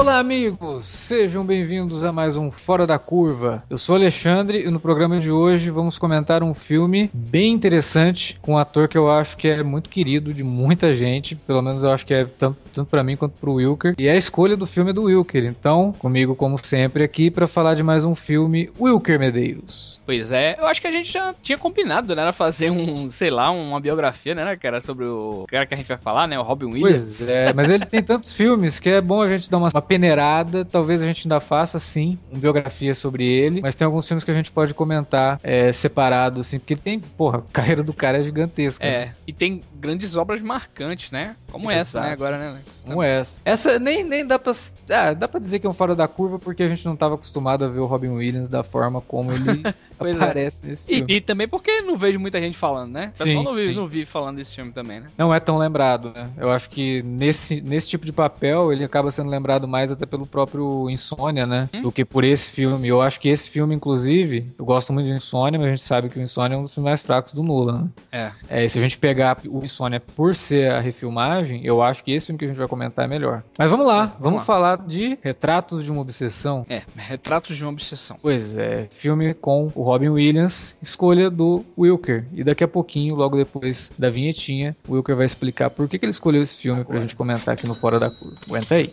[0.00, 0.86] Olá, amigos!
[0.86, 3.62] Sejam bem-vindos a mais um Fora da Curva.
[3.68, 8.54] Eu sou Alexandre e no programa de hoje vamos comentar um filme bem interessante com
[8.54, 11.90] um ator que eu acho que é muito querido de muita gente, pelo menos eu
[11.90, 13.94] acho que é tanto, tanto para mim quanto pro Wilker.
[13.98, 15.44] E a escolha do filme é do Wilker.
[15.44, 20.00] Então, comigo, como sempre, aqui para falar de mais um filme, Wilker Medeiros.
[20.06, 22.32] Pois é, eu acho que a gente já tinha combinado, né?
[22.32, 25.98] Fazer um, sei lá, uma biografia, né, cara, sobre o cara que a gente vai
[25.98, 26.38] falar, né?
[26.38, 27.16] O Robin Williams.
[27.18, 29.82] Pois é, mas ele tem tantos filmes que é bom a gente dar uma, uma
[29.82, 30.64] peneirada.
[30.64, 33.60] Talvez a gente ainda faça, sim, uma biografia sobre ele.
[33.60, 36.98] Mas tem alguns filmes que a gente pode comentar é, separado, assim, porque ele tem,
[36.98, 38.84] porra, a carreira do cara é gigantesca.
[38.84, 39.14] É, né?
[39.26, 41.36] e tem grandes obras marcantes, né?
[41.50, 41.80] Como Exato.
[41.80, 42.59] essa, né, agora, né?
[42.84, 43.40] Como essa.
[43.44, 44.52] Essa nem, nem dá pra.
[44.90, 47.14] Ah, dá pra dizer que é um fora da curva, porque a gente não tava
[47.14, 50.12] acostumado a ver o Robin Williams da forma como ele é.
[50.12, 50.68] aparece é.
[50.68, 51.12] nesse filme.
[51.12, 53.12] E, e, também porque não vejo muita gente falando, né?
[53.14, 55.08] O pessoal não, vive, não vive falando desse filme também, né?
[55.16, 56.28] Não é tão lembrado, né?
[56.36, 60.26] Eu acho que nesse, nesse tipo de papel ele acaba sendo lembrado mais até pelo
[60.26, 61.68] próprio Insônia, né?
[61.74, 61.82] Hum?
[61.82, 62.88] Do que por esse filme.
[62.88, 66.08] Eu acho que esse filme, inclusive, eu gosto muito de Insônia, mas a gente sabe
[66.08, 68.32] que o Insônia é um dos filmes mais fracos do Nolan, né?
[68.48, 68.64] É.
[68.64, 68.68] é.
[68.68, 72.38] Se a gente pegar o Insônia por ser a refilmagem, eu acho que esse filme
[72.38, 73.42] que a gente vai comentar é melhor.
[73.58, 74.44] Mas vamos lá, é, vamos, vamos lá.
[74.44, 76.64] falar de Retratos de uma Obsessão.
[76.68, 78.16] É, Retratos de uma Obsessão.
[78.20, 82.24] Pois é, filme com o Robin Williams escolha do Wilker.
[82.32, 86.04] E daqui a pouquinho, logo depois da vinhetinha, o Wilker vai explicar por que, que
[86.04, 88.36] ele escolheu esse filme pra gente comentar aqui no Fora da Curva.
[88.46, 88.92] Aguenta aí.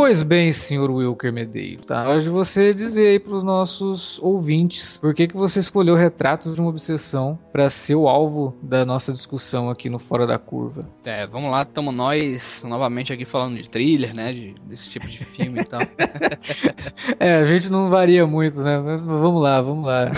[0.00, 2.08] Pois bem, senhor Wilker Medeiro, tá?
[2.08, 6.60] Hora de você dizer aí pros nossos ouvintes por que, que você escolheu Retratos de
[6.62, 10.80] uma Obsessão para ser o alvo da nossa discussão aqui no Fora da Curva.
[11.04, 14.32] É, vamos lá, estamos nós novamente aqui falando de thriller, né?
[14.32, 15.82] De, desse tipo de filme e tal.
[17.20, 18.78] é, a gente não varia muito, né?
[18.78, 20.10] Mas vamos lá, vamos lá.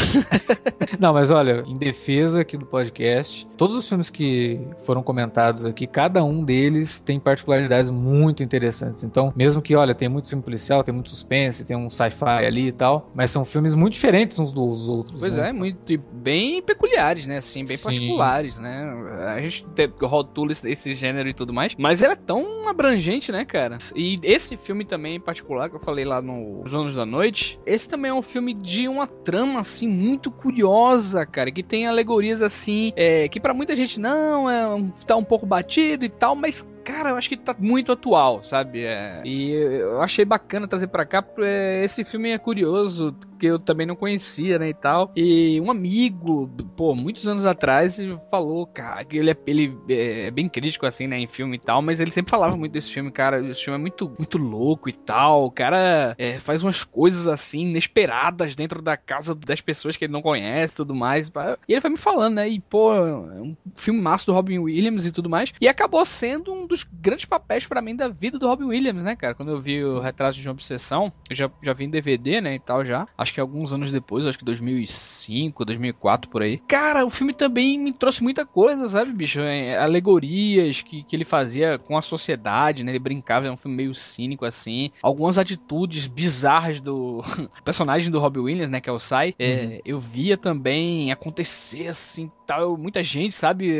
[1.00, 5.88] não, mas olha, em defesa aqui do podcast, todos os filmes que foram comentados aqui,
[5.88, 9.02] cada um deles tem particularidades muito interessantes.
[9.02, 12.68] Então, mesmo que olha, tem muito filme policial, tem muito suspense, tem um sci-fi ali
[12.68, 15.18] e tal, mas são filmes muito diferentes uns dos outros.
[15.18, 15.50] Pois né?
[15.50, 17.38] é, muito bem peculiares, né?
[17.38, 17.84] Assim, bem Sim.
[17.84, 18.92] particulares, né?
[19.34, 19.66] A gente
[20.00, 23.78] rotula esse gênero e tudo mais, mas ele é tão abrangente, né, cara?
[23.94, 27.60] E esse filme também em particular, que eu falei lá no Os Anos da Noite,
[27.66, 32.42] esse também é um filme de uma trama, assim, muito curiosa, cara, que tem alegorias,
[32.42, 36.68] assim, é, que para muita gente não, é, tá um pouco batido e tal, mas
[36.82, 38.84] cara, eu acho que tá muito atual, sabe?
[38.84, 41.42] É, e eu achei bacana trazer para cá, porque
[41.84, 45.10] esse filme é curioso, que eu também não conhecia, né, e tal.
[45.16, 47.98] E um amigo, pô, muitos anos atrás,
[48.30, 51.82] falou, cara, que ele é, ele é bem crítico, assim, né, em filme e tal,
[51.82, 54.92] mas ele sempre falava muito desse filme, cara, esse filme é muito, muito louco e
[54.92, 60.04] tal, o cara é, faz umas coisas, assim, inesperadas dentro da casa das pessoas que
[60.04, 61.30] ele não conhece e tudo mais.
[61.68, 65.06] E ele foi me falando, né, e, pô, é um filme massa do Robin Williams
[65.06, 68.46] e tudo mais, e acabou sendo um dos grandes papéis para mim da vida do
[68.46, 69.34] Robin Williams, né, cara?
[69.34, 72.54] Quando eu vi o Retrato de uma Obsessão, eu já, já vi em DVD, né,
[72.54, 73.06] e tal já.
[73.16, 76.58] Acho que alguns anos depois, acho que 2005, 2004, por aí.
[76.66, 79.40] Cara, o filme também me trouxe muita coisa, sabe, bicho?
[79.40, 82.92] É, alegorias que, que ele fazia com a sociedade, né?
[82.92, 84.90] Ele brincava, é um filme meio cínico, assim.
[85.02, 87.22] Algumas atitudes bizarras do
[87.64, 89.34] personagem do Robin Williams, né, que é o Sai.
[89.38, 89.80] É, uhum.
[89.84, 92.76] Eu via também acontecer, assim, tal.
[92.76, 93.72] Muita gente, sabe?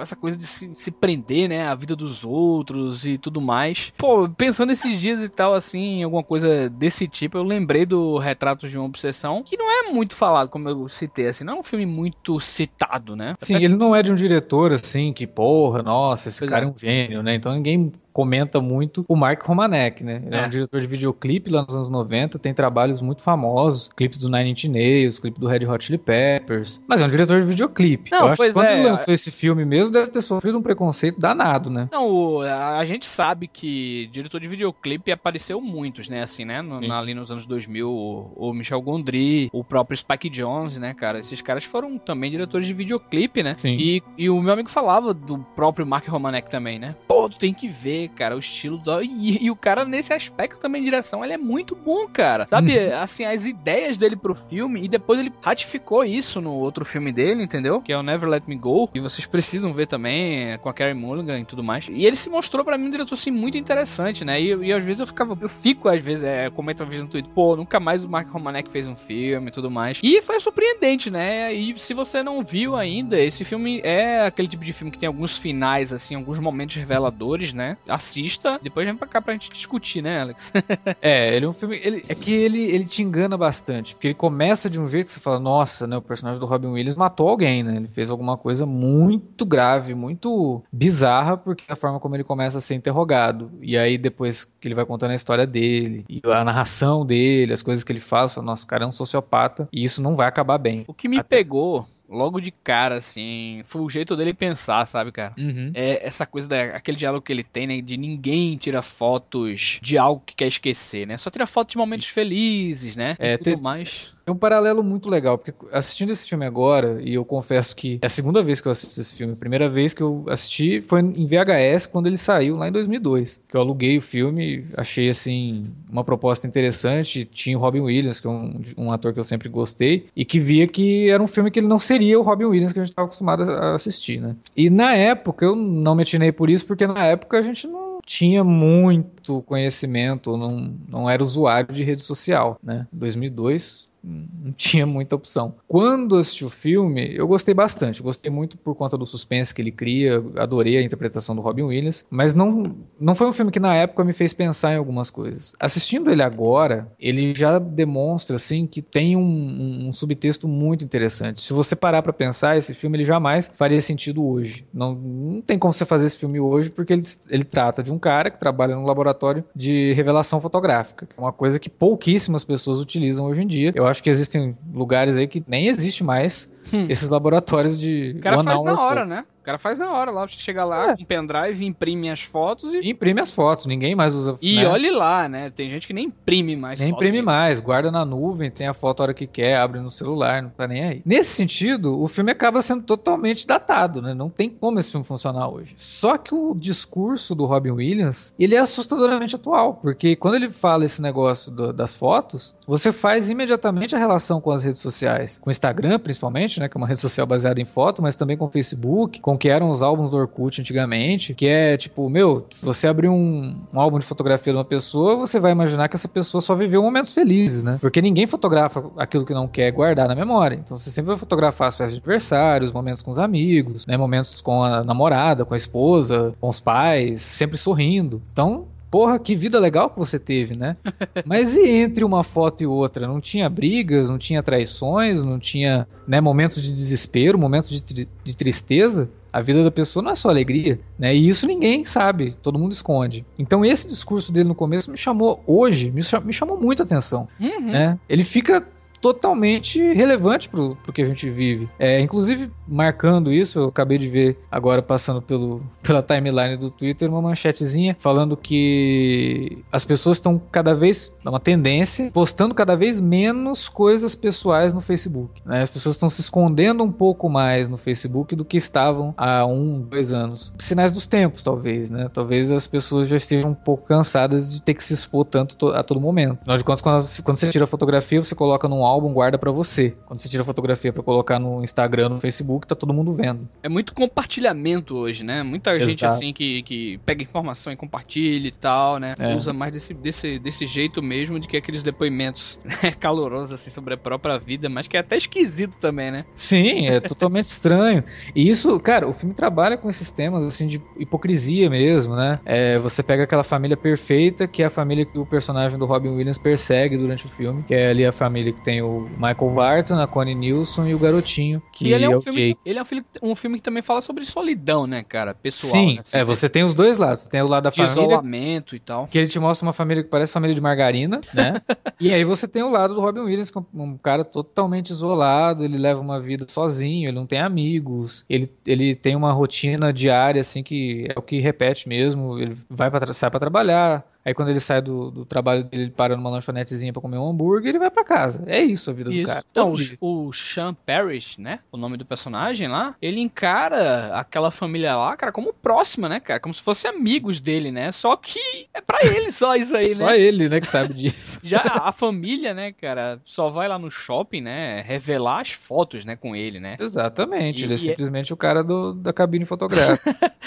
[0.00, 1.66] Essa coisa de se, se prender, né?
[1.66, 3.92] A vida dos outros e tudo mais.
[3.96, 8.70] Pô, pensando esses dias e tal, assim, alguma coisa desse tipo, eu lembrei do Retratos
[8.70, 11.62] de uma Obsessão, que não é muito falado, como eu citei, assim, não é um
[11.62, 13.34] filme muito citado, né?
[13.38, 16.68] Sim, ele não é de um diretor, assim, que, porra, nossa, esse pois cara é.
[16.68, 17.34] é um gênio, né?
[17.34, 20.22] Então ninguém comenta muito o Mark Romanek, né?
[20.24, 20.40] Ele é.
[20.40, 20.46] é.
[20.46, 24.50] um diretor de videoclipe lá nos anos 90, tem trabalhos muito famosos, clipes do Nine
[24.50, 28.10] Inch Nails, clipe do Red Hot Chili Peppers, mas é um diretor de videoclipe.
[28.10, 28.78] Não, Eu acho que quando é.
[28.78, 31.88] ele lançou esse filme mesmo, deve ter sofrido um preconceito danado, né?
[31.92, 37.14] Não, a gente sabe que diretor de videoclipe apareceu muitos, né, assim, né, no, ali
[37.14, 41.98] nos anos 2000, o Michel Gondry, o próprio Spike Jones, né, cara, esses caras foram
[41.98, 43.54] também diretores de videoclipe, né?
[43.58, 43.76] Sim.
[43.78, 46.96] E, e o meu amigo falava do próprio Mark Romanek também, né?
[47.06, 49.02] Pô, tu tem que ver, cara, o estilo do...
[49.02, 52.46] E, e o cara, nesse aspecto também, de direção, ele é muito bom, cara.
[52.46, 52.98] Sabe, uhum.
[53.00, 57.42] assim, as ideias dele pro filme, e depois ele ratificou isso no outro filme dele,
[57.42, 57.80] entendeu?
[57.80, 60.94] Que é o Never Let Me Go, e vocês precisam ver também, com a Carey
[60.94, 61.88] Mulligan e tudo mais.
[61.90, 64.40] E ele se mostrou para mim um diretor, assim, muito interessante, né?
[64.40, 67.10] E, e às vezes eu ficava, eu fico, às vezes, é, comento às vezes no
[67.10, 70.00] Twitter, pô, nunca mais o Mark Romanek fez um filme e tudo mais.
[70.02, 71.52] E foi surpreendente, né?
[71.52, 75.06] E se você não viu ainda, esse filme é aquele tipo de filme que tem
[75.06, 77.76] alguns finais, assim, alguns momentos reveladores, né?
[77.90, 80.52] Assista, depois vem pra cá pra gente discutir, né, Alex?
[81.02, 81.78] é, ele é um filme.
[81.82, 85.12] Ele, é que ele, ele te engana bastante, porque ele começa de um jeito que
[85.12, 85.96] você fala, nossa, né?
[85.96, 87.76] O personagem do Robin Williams matou alguém, né?
[87.76, 92.60] Ele fez alguma coisa muito grave, muito bizarra, porque a forma como ele começa a
[92.60, 93.50] ser interrogado.
[93.60, 97.62] E aí, depois que ele vai contando a história dele, e a narração dele, as
[97.62, 100.16] coisas que ele faz, você fala, nossa, o cara é um sociopata, e isso não
[100.16, 100.84] vai acabar bem.
[100.86, 101.38] O que me Até...
[101.38, 105.32] pegou logo de cara, assim, foi o jeito dele pensar, sabe, cara?
[105.38, 105.70] Uhum.
[105.72, 107.80] É essa coisa daquele diálogo que ele tem, né?
[107.80, 111.16] De ninguém tira fotos de algo que quer esquecer, né?
[111.16, 113.16] Só tira foto de momentos felizes, né?
[113.18, 113.56] É, e tudo tem...
[113.56, 114.12] mais.
[114.26, 118.06] É um paralelo muito legal, porque assistindo esse filme agora, e eu confesso que é
[118.06, 121.00] a segunda vez que eu assisto esse filme, a primeira vez que eu assisti foi
[121.00, 125.62] em VHS, quando ele saiu lá em 2002, que eu aluguei o filme, achei, assim,
[125.90, 129.48] uma proposta interessante, tinha o Robin Williams, que é um, um ator que eu sempre
[129.48, 132.72] gostei, e que via que era um filme que ele não seria o Robin Williams
[132.72, 134.36] que a gente estava acostumado a assistir, né?
[134.56, 138.00] E na época, eu não me atinei por isso, porque na época a gente não
[138.04, 142.86] tinha muito conhecimento, não, não era usuário de rede social, né?
[142.92, 143.89] 2002
[144.50, 145.54] não tinha muita opção.
[145.66, 148.02] Quando assisti o filme, eu gostei bastante.
[148.02, 152.06] Gostei muito por conta do suspense que ele cria, adorei a interpretação do Robin Williams,
[152.10, 152.62] mas não,
[152.98, 155.54] não foi um filme que na época me fez pensar em algumas coisas.
[155.58, 161.42] Assistindo ele agora, ele já demonstra assim que tem um, um subtexto muito interessante.
[161.42, 164.66] Se você parar para pensar, esse filme ele jamais faria sentido hoje.
[164.72, 167.98] Não, não tem como você fazer esse filme hoje porque ele, ele trata de um
[167.98, 172.78] cara que trabalha num laboratório de revelação fotográfica, que é uma coisa que pouquíssimas pessoas
[172.78, 173.72] utilizam hoje em dia.
[173.74, 176.86] Eu acho que existem lugares aí que nem existe mais hum.
[176.88, 178.14] esses laboratórios de.
[178.16, 179.24] O cara faz na hora, né?
[179.40, 180.28] O cara faz na hora lá.
[180.28, 180.96] Você chega lá é.
[180.96, 182.90] com um pendrive, imprime as fotos e.
[182.90, 184.36] Imprime as fotos, ninguém mais usa.
[184.40, 184.68] E né?
[184.68, 185.48] olhe lá, né?
[185.48, 187.26] Tem gente que nem imprime mais Nem imprime mesmo.
[187.26, 190.50] mais, guarda na nuvem, tem a foto a hora que quer, abre no celular, não
[190.50, 191.02] tá nem aí.
[191.06, 194.12] Nesse sentido, o filme acaba sendo totalmente datado, né?
[194.12, 195.74] Não tem como esse filme funcionar hoje.
[195.78, 200.84] Só que o discurso do Robin Williams, ele é assustadoramente atual, porque quando ele fala
[200.84, 205.48] esse negócio do, das fotos, você faz imediatamente a relação com as redes sociais, com
[205.48, 206.68] o Instagram principalmente, né?
[206.68, 209.48] Que é uma rede social baseada em foto, mas também com o Facebook, com que
[209.48, 213.80] eram os álbuns do Orkut antigamente, que é tipo, meu, se você abrir um, um,
[213.80, 217.12] álbum de fotografia de uma pessoa, você vai imaginar que essa pessoa só viveu momentos
[217.12, 217.78] felizes, né?
[217.80, 220.56] Porque ninguém fotografa aquilo que não quer guardar na memória.
[220.56, 223.96] Então você sempre vai fotografar as festas de aniversário, os momentos com os amigos, né?
[223.96, 228.22] Momentos com a namorada, com a esposa, com os pais, sempre sorrindo.
[228.32, 230.76] Então, porra, que vida legal que você teve, né?
[231.24, 233.06] Mas e entre uma foto e outra?
[233.06, 238.08] Não tinha brigas, não tinha traições, não tinha né, momentos de desespero, momentos de, tri
[238.24, 239.08] de tristeza?
[239.32, 241.14] A vida da pessoa não é só alegria, né?
[241.14, 243.24] E isso ninguém sabe, todo mundo esconde.
[243.38, 247.28] Então esse discurso dele no começo me chamou hoje, me, chamou, me chamou muita atenção,
[247.38, 247.70] uhum.
[247.70, 247.98] né?
[248.08, 248.66] Ele fica
[249.00, 251.68] totalmente relevante pro, pro que a gente vive.
[251.78, 257.08] É, inclusive, marcando isso, eu acabei de ver agora passando pelo, pela timeline do Twitter
[257.08, 263.00] uma manchetezinha falando que as pessoas estão cada vez, é uma tendência, postando cada vez
[263.00, 265.40] menos coisas pessoais no Facebook.
[265.44, 265.62] Né?
[265.62, 269.80] As pessoas estão se escondendo um pouco mais no Facebook do que estavam há um,
[269.80, 270.52] dois anos.
[270.58, 272.08] Sinais dos tempos, talvez, né?
[272.12, 275.82] Talvez as pessoas já estejam um pouco cansadas de ter que se expor tanto a
[275.82, 276.38] todo momento.
[276.40, 279.50] Afinal de contas, quando, quando você tira a fotografia, você coloca num álbum guarda para
[279.50, 279.94] você.
[280.06, 283.48] Quando você tira fotografia para colocar no Instagram, no Facebook, tá todo mundo vendo.
[283.62, 285.42] É muito compartilhamento hoje, né?
[285.42, 285.90] Muita Exato.
[285.90, 289.14] gente assim que, que pega informação e compartilha e tal, né?
[289.18, 289.34] É.
[289.34, 293.94] Usa mais desse, desse, desse jeito mesmo de que aqueles depoimentos né, calorosos assim sobre
[293.94, 296.24] a própria vida, mas que é até esquisito também, né?
[296.34, 298.04] Sim, é totalmente estranho.
[298.34, 302.40] E isso, cara, o filme trabalha com esses temas assim de hipocrisia mesmo, né?
[302.44, 306.10] É, você pega aquela família perfeita que é a família que o personagem do Robin
[306.10, 309.50] Williams persegue durante o filme, que é ali a família que tem tem o Michael
[309.54, 312.60] Barton, a Connie Nielsen e o garotinho, que e ele é, um é filme, Jake.
[312.64, 315.34] ele é um filme, um filme que também fala sobre solidão, né, cara?
[315.34, 316.00] Pessoal, Sim, né?
[316.00, 317.20] assim, é, você tem os dois lados.
[317.20, 319.06] Você tem o lado da família, isolamento e tal.
[319.06, 321.60] que ele te mostra uma família que parece família de margarina, né?
[322.00, 325.64] e aí você tem o lado do Robin Williams, que é um cara totalmente isolado,
[325.64, 330.40] ele leva uma vida sozinho, ele não tem amigos, ele, ele tem uma rotina diária,
[330.40, 334.50] assim, que é o que repete mesmo, ele vai para sai pra trabalhar, Aí quando
[334.50, 337.68] ele sai do, do trabalho dele, ele para numa lanchonetezinha pra comer um hambúrguer e
[337.70, 338.44] ele vai pra casa.
[338.46, 339.22] É isso a vida Isso.
[339.22, 339.44] do cara.
[339.50, 341.60] Então, o, o Sean Parrish, né?
[341.72, 346.38] O nome do personagem lá, ele encara aquela família lá, cara, como próxima, né, cara?
[346.38, 347.90] Como se fossem amigos dele, né?
[347.92, 348.38] Só que
[348.74, 350.20] é pra ele só isso aí, Só né?
[350.20, 351.40] ele, né, que sabe disso.
[351.44, 356.14] Já a família, né, cara, só vai lá no shopping, né, revelar as fotos, né,
[356.16, 356.76] com ele, né?
[356.78, 360.14] Exatamente, E- ele é e é- simplesmente o cara do, da cabine fotográfica.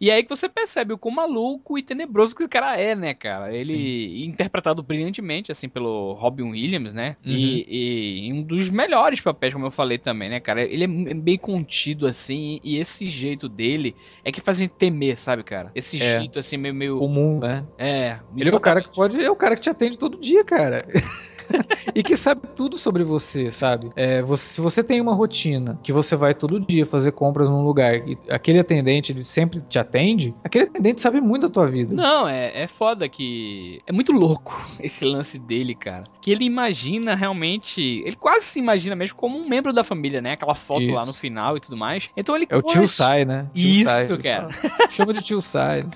[0.00, 3.12] E aí que você percebe o quão maluco e tenebroso que esse cara é, né,
[3.20, 3.54] cara?
[3.54, 7.16] Ele interpretado brilhantemente, assim, pelo Robin Williams, né?
[7.24, 7.32] Uhum.
[7.32, 10.62] E, e um dos melhores papéis, como eu falei também, né, cara?
[10.62, 15.16] Ele é bem contido, assim, e esse jeito dele é que faz a gente temer,
[15.18, 15.70] sabe, cara?
[15.74, 16.18] Esse É.
[16.18, 16.74] jeito, assim, meio...
[16.74, 17.64] meio Comum, né?
[17.78, 20.44] é, Ele é o cara que pode, é o cara que te atende todo dia,
[20.44, 20.86] cara.
[21.94, 23.90] e que sabe tudo sobre você, sabe?
[23.96, 27.62] É, você- se você tem uma rotina que você vai todo dia fazer compras num
[27.62, 31.94] lugar e aquele atendente ele sempre te atende, aquele atendente sabe muito da tua vida.
[31.94, 33.80] Não, é, é foda que.
[33.86, 36.02] É muito louco esse lance dele, cara.
[36.20, 38.02] Que ele imagina realmente.
[38.04, 40.32] Ele quase se imagina mesmo como um membro da família, né?
[40.32, 41.12] Aquela foto lá Isso.
[41.12, 42.10] no final e tudo mais.
[42.16, 43.46] Então ele É o tio Sai, né?
[43.52, 44.18] Tio Isso, Sai.
[44.18, 44.48] Cara.
[44.90, 45.86] Chama de tio Sai.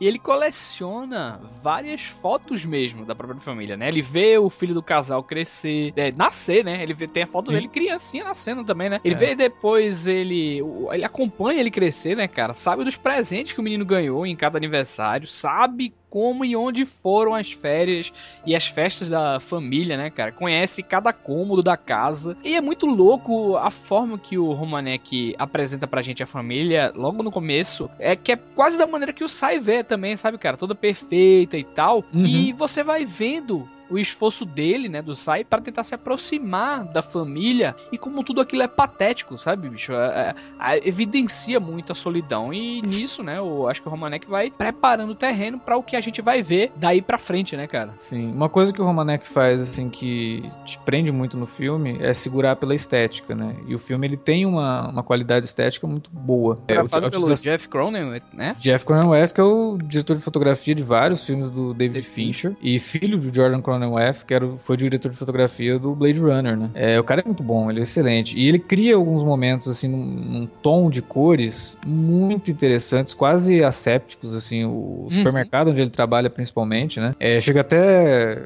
[0.00, 3.88] E ele coleciona várias fotos mesmo da própria família, né?
[3.88, 6.82] Ele vê o filho do casal crescer, é, nascer, né?
[6.82, 7.54] Ele vê, tem a foto Sim.
[7.56, 8.98] dele criancinha nascendo também, né?
[9.04, 9.18] Ele É.
[9.18, 10.62] vê depois ele.
[10.90, 12.54] Ele acompanha ele crescer, né, cara?
[12.54, 17.34] Sabe dos presentes que o menino ganhou em cada aniversário, sabe como e onde foram
[17.34, 18.10] as férias
[18.46, 20.32] e as festas da família, né, cara?
[20.32, 22.34] Conhece cada cômodo da casa.
[22.42, 27.22] E é muito louco a forma que o Romanek apresenta pra gente a família logo
[27.22, 27.90] no começo.
[27.98, 30.56] É que é quase da maneira que o Sai vê também, sabe, cara?
[30.56, 32.02] Toda perfeita e tal.
[32.14, 32.24] Uhum.
[32.24, 37.02] E você vai vendo o esforço dele, né, do Sai, pra tentar se aproximar da
[37.02, 39.92] família e como tudo aquilo é patético, sabe, bicho?
[39.92, 44.28] É- é- é- evidencia muito a solidão e nisso, né, eu acho que o Romanek
[44.28, 47.66] vai preparando o terreno pra o que a gente vai ver daí pra frente, né,
[47.66, 47.94] cara?
[47.98, 52.12] Sim, uma coisa que o Romanek faz, assim, que te prende muito no filme é
[52.12, 53.56] segurar pela estética, né?
[53.66, 56.58] E o filme, ele tem uma, uma qualidade estética muito boa.
[56.68, 58.56] É, Gravado a pelo Jeff Cronin, né?
[58.58, 62.56] Jeff Cronenweth, que é o diretor de fotografia de vários filmes do David, David Fincher,
[62.60, 66.70] e filho do Jordan Cronenweth, que era, foi diretor de fotografia do Blade Runner, né?
[66.74, 68.38] É, o cara é muito bom, ele é excelente.
[68.38, 74.34] E ele cria alguns momentos, assim, num, num tom de cores muito interessantes, quase assépticos,
[74.34, 77.14] assim, o supermercado onde ele trabalha principalmente, né?
[77.20, 78.42] É, chega até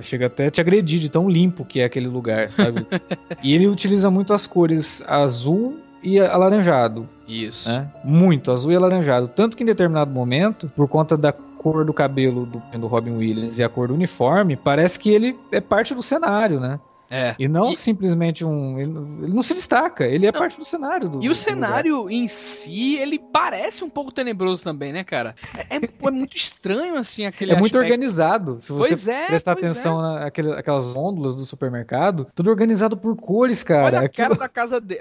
[0.00, 2.84] chega até te agredir de tão limpo que é aquele lugar, sabe?
[3.42, 7.68] e ele utiliza muito as cores azul e alaranjado Isso.
[7.68, 7.88] né?
[8.02, 9.28] Muito, azul e alaranjado.
[9.28, 11.32] Tanto que em determinado momento, por conta da
[11.62, 15.38] cor do cabelo do, do Robin Williams e a cor do uniforme, parece que ele
[15.50, 16.80] é parte do cenário, né?
[17.12, 17.34] É.
[17.38, 18.78] E não E- simplesmente um.
[18.78, 18.90] Ele,
[19.32, 21.22] não se destaca, ele é parte do cenário do.
[21.22, 25.34] E o cenário em si, ele parece um pouco tenebroso também, né, cara?
[25.68, 27.58] É, é- é muito estranho, assim, aquele lugar.
[27.58, 27.92] É muito aspecto.
[27.92, 28.60] organizado.
[28.60, 33.62] Se você Pois é, prestar atenção naquele, aquelas ôndulas do supermercado, tudo organizado por cores,
[33.62, 33.84] cara.
[33.84, 35.00] Olha a Aquilo- cara da casa dele,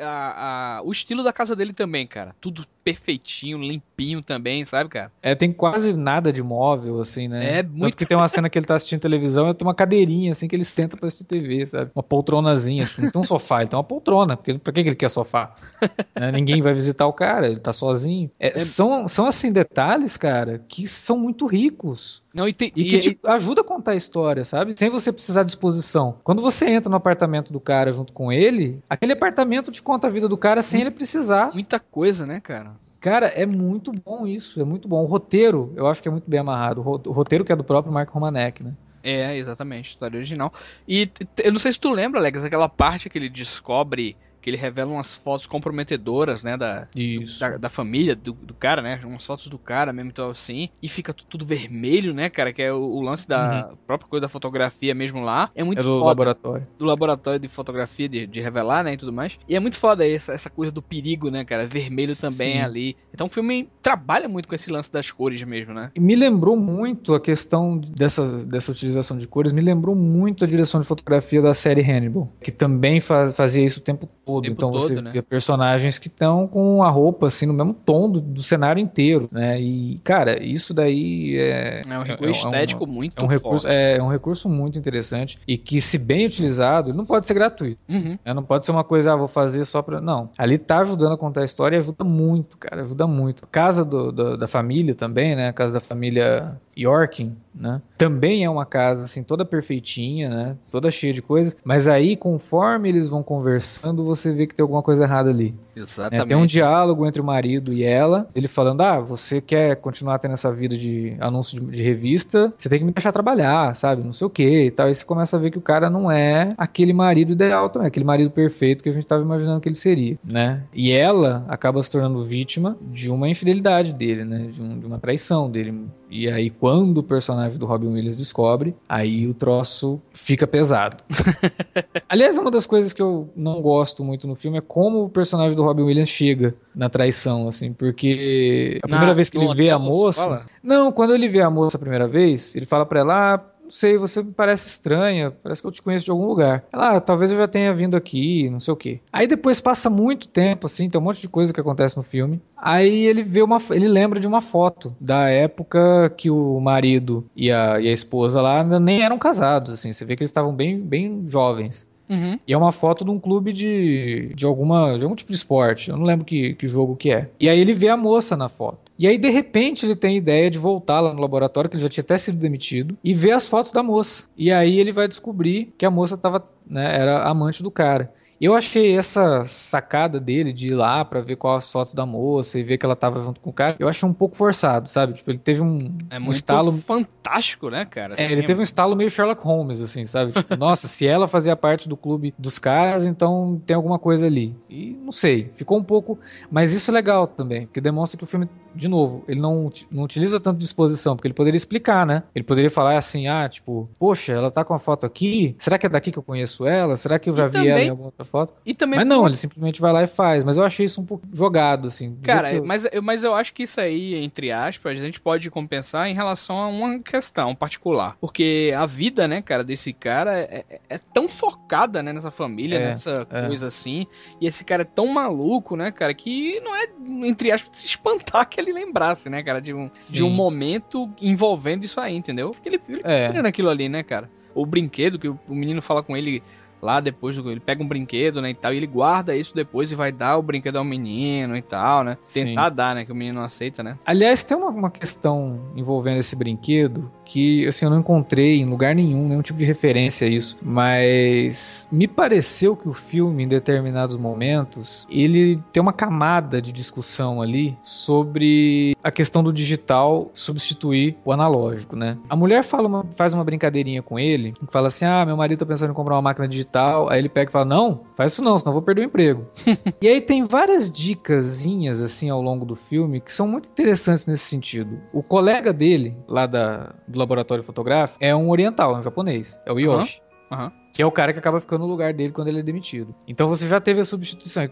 [0.84, 2.36] o estilo da casa dele também, cara.
[2.42, 5.12] Tudo perfeitinho, limpinho também, sabe, cara?
[5.22, 7.60] É, tem quase nada de móvel, assim, né?
[7.60, 9.76] É, Tanto muito- que tem uma cena que ele tá assistindo televisão e tem uma
[9.76, 11.92] cadeirinha, assim, que ele senta pra assistir TV, sabe?
[12.02, 12.86] Uma poltronazinha.
[12.86, 14.36] Tipo, não tem um sofá, ele tem uma poltrona.
[14.36, 15.56] Porque, pra que ele quer sofá?
[16.20, 16.32] Né?
[16.32, 18.30] Ninguém vai visitar o cara, ele tá sozinho.
[18.40, 22.22] É, São, são, assim, detalhes, cara, que são muito ricos.
[22.34, 24.74] Não, e, tem, E que te ajuda a contar a história, sabe?
[24.78, 26.18] Sem você precisar de exposição.
[26.24, 30.10] Quando você entra no apartamento do cara junto com ele, aquele apartamento te conta a
[30.10, 31.52] vida do cara sem ele precisar.
[31.54, 32.74] muita coisa, né, cara?
[33.00, 35.02] Cara, é muito bom isso, é muito bom.
[35.04, 36.82] O roteiro, eu acho que é muito bem amarrado.
[36.82, 38.74] O ro- o roteiro que é do próprio Mark Romanek, né?
[39.04, 40.54] É, exatamente, história original.
[40.88, 41.10] E
[41.44, 44.92] eu não sei se tu lembra, Alex, aquela parte que ele descobre que ele revela
[44.92, 47.40] umas fotos comprometedoras, né, da, Isso.
[47.40, 49.00] da, da família do, do cara, né?
[49.04, 50.70] Umas fotos do cara mesmo, então assim.
[50.82, 52.52] E fica tu- tudo vermelho, né, cara?
[52.54, 55.50] Que é o, o lance da própria coisa da fotografia mesmo lá.
[55.56, 56.06] É muito É do foda.
[56.06, 56.68] laboratório.
[56.78, 59.38] do laboratório de fotografia, de, de revelar, né, e tudo mais.
[59.48, 61.66] E é muito foda essa, essa coisa do perigo, né, cara?
[61.68, 62.62] Vermelho também Sim.
[62.62, 62.96] ali.
[63.14, 65.92] Então o filme trabalha muito com esse lance das cores mesmo, né?
[65.96, 70.48] E Me lembrou muito a questão dessa, dessa utilização de cores, me lembrou muito a
[70.48, 74.31] direção de fotografia da série Hannibal, que também fa- fazia isso o tempo todo.
[74.32, 74.44] Todo.
[74.44, 75.12] Tempo então todo, você né?
[75.12, 79.30] vê personagens que estão com a roupa assim no mesmo tom do, do, cenário inteiro,
[79.32, 79.60] né?
[79.60, 83.28] E cara, isso daí é é um recurso é, estético é um, muito é um
[83.28, 83.78] recurso, forte.
[83.78, 87.80] É, é, um recurso muito interessante e que se bem utilizado, não pode ser gratuito.
[87.90, 88.18] Uhum.
[88.24, 90.30] É, não pode ser uma coisa, ah, vou fazer só para não.
[90.38, 93.48] Ali tá ajudando a contar a história e ajuda muito, cara, ajuda muito.
[93.48, 95.52] Casa do, do, da família também, né?
[95.52, 97.82] Casa da família Yorkin, né?
[97.98, 100.56] Também é uma casa assim toda perfeitinha, né?
[100.70, 104.82] Toda cheia de coisas, mas aí conforme eles vão conversando, você vê que tem alguma
[104.82, 105.54] coisa errada ali.
[105.76, 106.22] Exatamente.
[106.22, 110.20] É, tem um diálogo entre o marido e ela, ele falando: "Ah, você quer continuar
[110.20, 114.04] tendo essa vida de anúncio de, de revista, você tem que me deixar trabalhar, sabe?
[114.04, 114.88] Não sei o que e tal".
[114.88, 118.06] Aí você começa a ver que o cara não é aquele marido ideal também, aquele
[118.06, 120.64] marido perfeito que a gente estava imaginando que ele seria, né?
[120.74, 124.50] E ela acaba se tornando vítima de uma infidelidade dele, né?
[124.52, 125.86] De, um, de uma traição dele.
[126.12, 130.98] E aí quando o personagem do Robin Williams descobre, aí o troço fica pesado.
[132.10, 135.56] Aliás, uma das coisas que eu não gosto muito no filme é como o personagem
[135.56, 139.70] do Robin Williams chega na traição, assim, porque a primeira na, vez que ele vê
[139.70, 140.46] a moça.
[140.62, 143.76] Não, quando ele vê a moça a primeira vez, ele fala pra ela: ah, não
[143.78, 146.66] sei, você me parece estranha, parece que eu te conheço de algum lugar.
[146.74, 149.00] Ela, ah, talvez eu já tenha vindo aqui, não sei o quê.
[149.14, 152.42] Aí depois passa muito tempo, assim, tem um monte de coisa que acontece no filme.
[152.58, 157.50] Aí ele vê uma, ele lembra de uma foto da época que o marido e
[157.50, 160.78] a, e a esposa lá nem eram casados, assim, você vê que eles estavam bem,
[160.78, 161.88] bem jovens.
[162.12, 162.38] Uhum.
[162.46, 165.90] E é uma foto de um clube de, de, alguma, de algum tipo de esporte.
[165.90, 167.30] Eu não lembro que, que jogo que é.
[167.40, 168.92] E aí ele vê a moça na foto.
[169.00, 171.82] E aí, de repente, ele tem a ideia de voltar lá no laboratório, que ele
[171.82, 174.26] já tinha até sido demitido, e ver as fotos da moça.
[174.38, 178.14] E aí ele vai descobrir que a moça tava, né, era amante do cara.
[178.42, 182.58] Eu achei essa sacada dele de ir lá para ver quais as fotos da moça
[182.58, 185.14] e ver que ela tava junto com o cara, eu achei um pouco forçado, sabe?
[185.14, 188.16] Tipo, ele teve um, é um estalo fantástico, né, cara?
[188.16, 190.32] É, assim, ele teve um estalo meio Sherlock Holmes, assim, sabe?
[190.32, 194.56] Tipo, nossa, se ela fazia parte do clube dos caras, então tem alguma coisa ali.
[194.68, 196.18] E não sei, ficou um pouco,
[196.50, 200.04] mas isso é legal também, porque demonstra que o filme de novo, ele não, não
[200.04, 202.24] utiliza tanto disposição, porque ele poderia explicar, né?
[202.34, 205.86] Ele poderia falar assim, ah, tipo, poxa, ela tá com a foto aqui, será que
[205.86, 206.96] é daqui que eu conheço ela?
[206.96, 208.54] Será que eu já e vi também, ela em alguma outra foto?
[208.66, 211.06] E também mas não, ele simplesmente vai lá e faz, mas eu achei isso um
[211.06, 212.16] pouco jogado, assim.
[212.24, 212.64] Cara, eu...
[212.64, 216.58] Mas, mas eu acho que isso aí, entre aspas, a gente pode compensar em relação
[216.58, 221.28] a uma questão particular, porque a vida, né, cara, desse cara é, é, é tão
[221.28, 223.48] focada, né, nessa família, é, nessa é.
[223.48, 224.06] coisa assim,
[224.40, 226.88] e esse cara é tão maluco, né, cara, que não é,
[227.28, 231.84] entre aspas, se espantar que ele lembrasse, né, cara, de um, de um momento envolvendo
[231.84, 232.52] isso aí, entendeu?
[232.52, 233.42] Porque ele, ele é.
[233.42, 234.30] naquilo ali, né, cara?
[234.54, 236.44] O brinquedo que o menino fala com ele
[236.82, 239.96] lá depois ele pega um brinquedo, né, e tal, e ele guarda isso depois e
[239.96, 242.18] vai dar o brinquedo ao menino e tal, né?
[242.34, 242.76] Tentar Sim.
[242.76, 243.98] dar, né, que o menino não aceita, né?
[244.06, 248.94] Aliás, tem uma, uma questão envolvendo esse brinquedo que, assim, eu não encontrei em lugar
[248.94, 254.18] nenhum, nenhum tipo de referência a isso, mas me pareceu que o filme, em determinados
[254.18, 261.32] momentos, ele tem uma camada de discussão ali sobre a questão do digital substituir o
[261.32, 262.18] analógico, né?
[262.30, 265.66] A mulher fala uma, faz uma brincadeirinha com ele, fala assim, ah, meu marido tá
[265.66, 267.10] pensando em comprar uma máquina digital tal.
[267.10, 269.46] Aí ele pega e fala: Não, faz isso não, senão eu vou perder o emprego.
[270.02, 274.46] e aí tem várias dicasinhas assim ao longo do filme que são muito interessantes nesse
[274.46, 275.00] sentido.
[275.14, 279.72] O colega dele, lá da, do laboratório fotográfico, é um oriental, é um japonês, é
[279.72, 280.20] o Yoshi.
[280.20, 280.31] Uhum.
[280.52, 283.16] Uhum que é o cara que acaba ficando no lugar dele quando ele é demitido.
[283.28, 284.64] Então você já teve a substituição.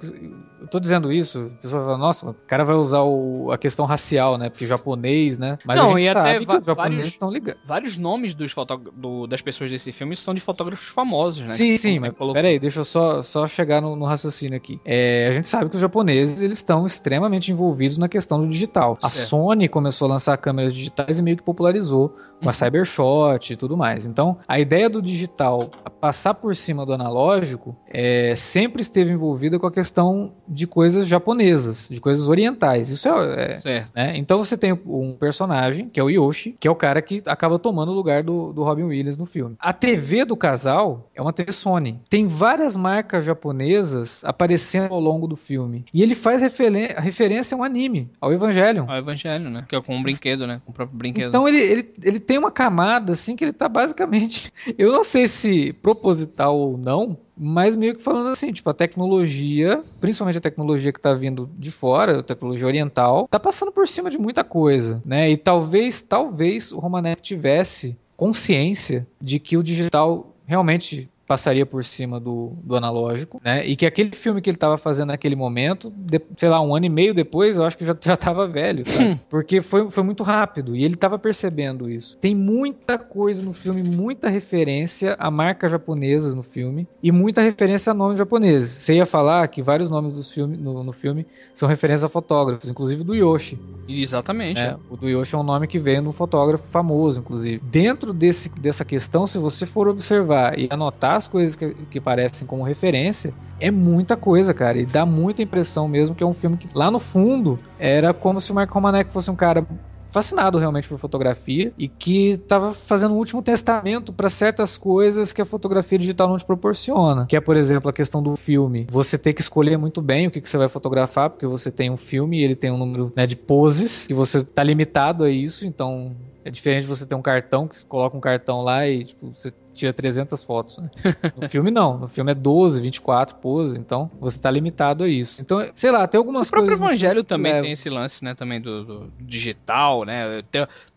[0.59, 3.85] Eu tô dizendo isso, a pessoa fala, nossa, o cara vai usar o, a questão
[3.85, 4.49] racial, né?
[4.49, 5.57] Porque japonês, né?
[5.65, 7.61] Mas Não, a gente e sabe até que os japoneses estão ligados.
[7.65, 8.53] Vários nomes dos
[8.95, 11.55] do, das pessoas desse filme são de fotógrafos famosos, né?
[11.55, 12.33] Sim, sim, mas colocou...
[12.33, 14.79] peraí, deixa eu só, só chegar no, no raciocínio aqui.
[14.83, 18.97] É, a gente sabe que os japoneses, eles estão extremamente envolvidos na questão do digital.
[19.01, 22.53] A Sony começou a lançar câmeras digitais e meio que popularizou com a uhum.
[22.53, 24.05] Cybershot e tudo mais.
[24.05, 29.67] Então, a ideia do digital passar por cima do analógico é, sempre esteve envolvida com
[29.67, 32.89] a questão de coisas japonesas, de coisas orientais.
[32.89, 33.57] Isso é.
[33.65, 34.17] é né?
[34.17, 37.59] Então você tem um personagem, que é o Yoshi, que é o cara que acaba
[37.59, 39.55] tomando o lugar do, do Robin Williams no filme.
[39.59, 41.99] A TV do casal é uma TV Sony.
[42.09, 45.85] Tem várias marcas japonesas aparecendo ao longo do filme.
[45.93, 48.85] E ele faz referência a um anime, ao Evangelion.
[48.87, 49.65] Ao Evangelion, né?
[49.67, 50.61] Que é com um brinquedo, né?
[50.65, 51.29] Com o próprio brinquedo.
[51.29, 54.53] Então ele, ele, ele tem uma camada, assim, que ele tá basicamente.
[54.77, 59.81] Eu não sei se proposital ou não, mas meio que falando assim, tipo, a tecnologia,
[59.99, 64.11] principalmente a tecnologia que tá vindo de fora, a tecnologia oriental, tá passando por cima
[64.11, 65.27] de muita coisa, né?
[65.31, 72.19] E talvez, talvez o Romanek tivesse consciência de que o digital realmente passaria por cima
[72.19, 73.63] do, do analógico, né?
[73.63, 76.87] E que aquele filme que ele estava fazendo naquele momento, de, sei lá, um ano
[76.87, 78.83] e meio depois, eu acho que já, já tava velho,
[79.29, 82.17] Porque foi, foi muito rápido e ele estava percebendo isso.
[82.17, 87.91] Tem muita coisa no filme, muita referência a marcas japonesas no filme e muita referência
[87.91, 88.67] a nomes japoneses.
[88.67, 92.67] Você ia falar que vários nomes dos filme, no, no filme são referências a fotógrafos,
[92.67, 93.59] inclusive do Yoshi.
[93.87, 94.59] Exatamente.
[94.59, 97.61] É, o do Yoshi é um nome que veio num fotógrafo famoso, inclusive.
[97.65, 102.47] Dentro desse, dessa questão, se você for observar e anotar as coisas que, que parecem
[102.47, 104.79] como referência, é muita coisa, cara.
[104.79, 108.41] E dá muita impressão mesmo que é um filme que lá no fundo era como
[108.41, 109.65] se o Mark Romanek fosse um cara
[110.09, 115.41] fascinado realmente por fotografia e que estava fazendo um último testamento para certas coisas que
[115.41, 117.25] a fotografia digital não te proporciona.
[117.27, 118.87] Que é, por exemplo, a questão do filme.
[118.89, 121.89] Você tem que escolher muito bem o que, que você vai fotografar, porque você tem
[121.89, 125.29] um filme e ele tem um número né, de poses e você está limitado a
[125.29, 129.29] isso, então é diferente você ter um cartão, que coloca um cartão lá e tipo,
[129.33, 130.77] você tira 300 fotos.
[130.77, 130.89] Né?
[131.39, 135.41] No filme não, no filme é 12, 24 poses, então você tá limitado a isso.
[135.41, 136.67] Então, sei lá, tem algumas coisas...
[136.67, 140.43] O próprio Evangelho também tem esse lance, né, também do, do digital, né,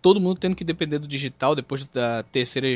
[0.01, 2.67] todo mundo tendo que depender do digital depois da terceira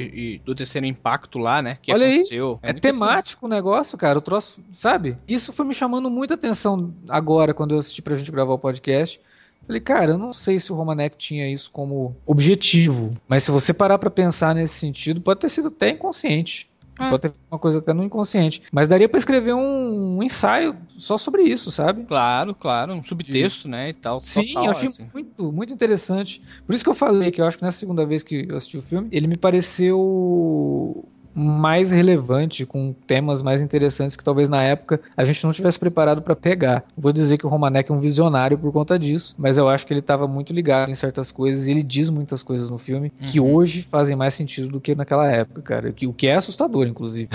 [0.45, 2.59] do terceiro impacto lá, né, que Olha aconteceu.
[2.63, 5.17] Aí, é, é temático o negócio, cara, o troço, sabe?
[5.27, 9.21] Isso foi me chamando muita atenção agora, quando eu assisti pra gente gravar o podcast,
[9.67, 13.75] Falei, cara, eu não sei se o Romanek tinha isso como objetivo, mas se você
[13.75, 16.69] parar para pensar nesse sentido, pode ter sido até inconsciente.
[16.99, 17.11] É.
[17.11, 18.63] Pode ter uma coisa até no inconsciente.
[18.73, 22.05] Mas daria para escrever um, um, ensaio só sobre isso, sabe?
[22.05, 22.95] Claro, claro.
[22.95, 23.69] Um subtexto, De...
[23.69, 23.91] né?
[23.91, 24.19] E tal.
[24.19, 25.07] Sim, total, eu achei assim.
[25.13, 26.41] muito, muito interessante.
[26.65, 28.79] Por isso que eu falei que eu acho que nessa segunda vez que eu assisti
[28.79, 31.05] o filme, ele me pareceu
[31.37, 36.23] mais relevante, com temas mais interessantes que talvez na época a gente não tivesse preparado
[36.23, 36.85] para pegar.
[36.97, 39.93] Vou dizer que o Romanek é um visionário por conta disso, mas eu acho que
[39.93, 43.27] ele estava muito ligado em certas coisas e ele diz muitas coisas no filme uhum.
[43.27, 45.95] que hoje fazem mais sentido do que naquela época, cara.
[46.07, 47.29] O que é assustador, inclusive.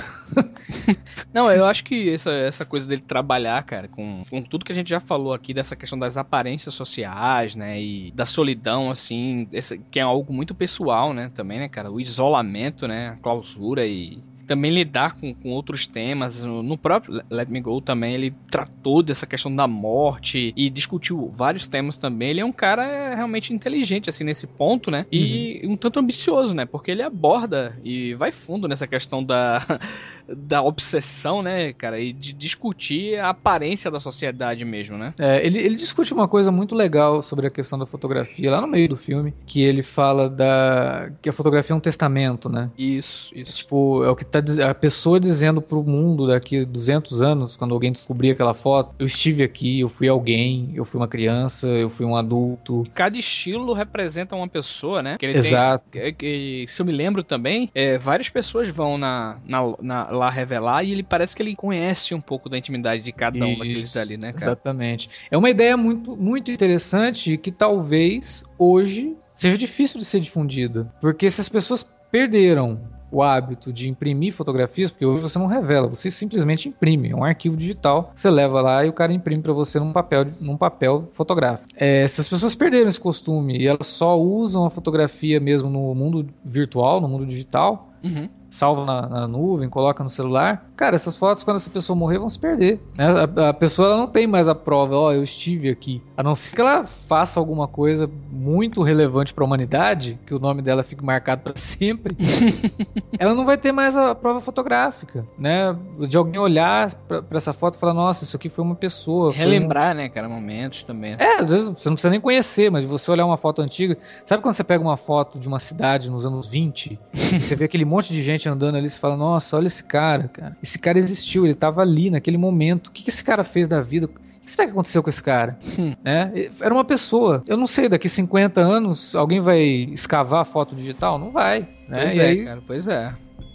[1.32, 4.76] não, eu acho que essa, essa coisa dele trabalhar, cara, com, com tudo que a
[4.76, 9.78] gente já falou aqui dessa questão das aparências sociais, né, e da solidão, assim, essa,
[9.78, 14.31] que é algo muito pessoal, né, também, né, cara, o isolamento, né, a clausura e
[14.48, 16.44] também lidar com, com outros temas.
[16.44, 21.68] No próprio Let Me Go também ele tratou dessa questão da morte e discutiu vários
[21.68, 22.30] temas também.
[22.30, 25.06] Ele é um cara é, realmente inteligente assim nesse ponto, né?
[25.12, 25.74] E uhum.
[25.74, 26.66] um tanto ambicioso, né?
[26.66, 29.62] Porque ele aborda e vai fundo nessa questão da
[30.28, 35.14] da obsessão, né, cara, e de discutir a aparência da sociedade mesmo, né?
[35.20, 38.68] É, ele, ele discute uma coisa muito legal sobre a questão da fotografia lá no
[38.68, 42.70] meio do filme, que ele fala da que a fotografia é um testamento, né?
[42.78, 43.52] Isso, isso.
[43.52, 47.74] É, tipo, é o que tá a pessoa dizendo pro mundo daqui 200 anos, quando
[47.74, 51.90] alguém descobrir aquela foto, eu estive aqui, eu fui alguém, eu fui uma criança, eu
[51.90, 52.84] fui um adulto.
[52.94, 55.18] Cada estilo representa uma pessoa, né?
[55.22, 55.88] Exato.
[55.90, 60.10] Tem, que, que, se eu me lembro também, é, várias pessoas vão na, na, na
[60.10, 63.52] lá revelar e ele parece que ele conhece um pouco da intimidade de cada um
[63.52, 64.44] Isso, daqueles ali, né, cara?
[64.44, 65.10] Exatamente.
[65.30, 70.92] É uma ideia muito, muito interessante que talvez hoje seja difícil de ser difundida.
[71.02, 72.80] Porque se as pessoas perderam
[73.12, 77.24] o hábito de imprimir fotografias, porque hoje você não revela, você simplesmente imprime, é um
[77.24, 81.10] arquivo digital, você leva lá e o cara imprime para você num papel, num papel
[81.14, 81.70] fotográfico.
[81.76, 85.94] É, se as pessoas perderam esse costume e elas só usam a fotografia mesmo no
[85.94, 90.70] mundo virtual, no mundo digital, uhum salva na, na, nuvem, coloca no celular.
[90.76, 92.82] Cara, essas fotos, quando essa pessoa morrer, vão se perder.
[92.96, 93.06] Né?
[93.08, 96.02] A, a, pessoa ela não tem mais a prova, ó, oh, eu estive aqui.
[96.18, 100.40] A não ser que ela faça alguma coisa muito relevante para a humanidade, que o
[100.40, 102.18] nome dela fique marcado para sempre,
[103.18, 105.74] ela não vai ter mais a prova fotográfica, né?
[106.10, 109.32] De alguém olhar para essa foto e falar, nossa, isso aqui foi uma pessoa.
[109.32, 110.00] Relembrar, um...
[110.00, 111.16] né, cara, momentos também.
[111.18, 113.98] É, às vezes você não precisa nem conhecer, mas você olhar uma foto antiga.
[114.26, 117.64] Sabe quando você pega uma foto de uma cidade nos anos 20 e você vê
[117.64, 120.58] aquele monte de gente gente andando ali, você fala, nossa, olha esse cara, cara.
[120.62, 122.88] Esse cara existiu, ele tava ali naquele momento.
[122.88, 124.08] O que, que esse cara fez da vida?
[124.08, 125.58] O que será que aconteceu com esse cara?
[125.78, 125.94] Hum.
[126.04, 126.50] Né?
[126.60, 127.44] Era uma pessoa.
[127.48, 131.20] Eu não sei, daqui 50 anos, alguém vai escavar a foto digital?
[131.20, 131.68] Não vai.
[131.88, 132.02] Né?
[132.02, 133.14] Pois e é, aí, cara, pois é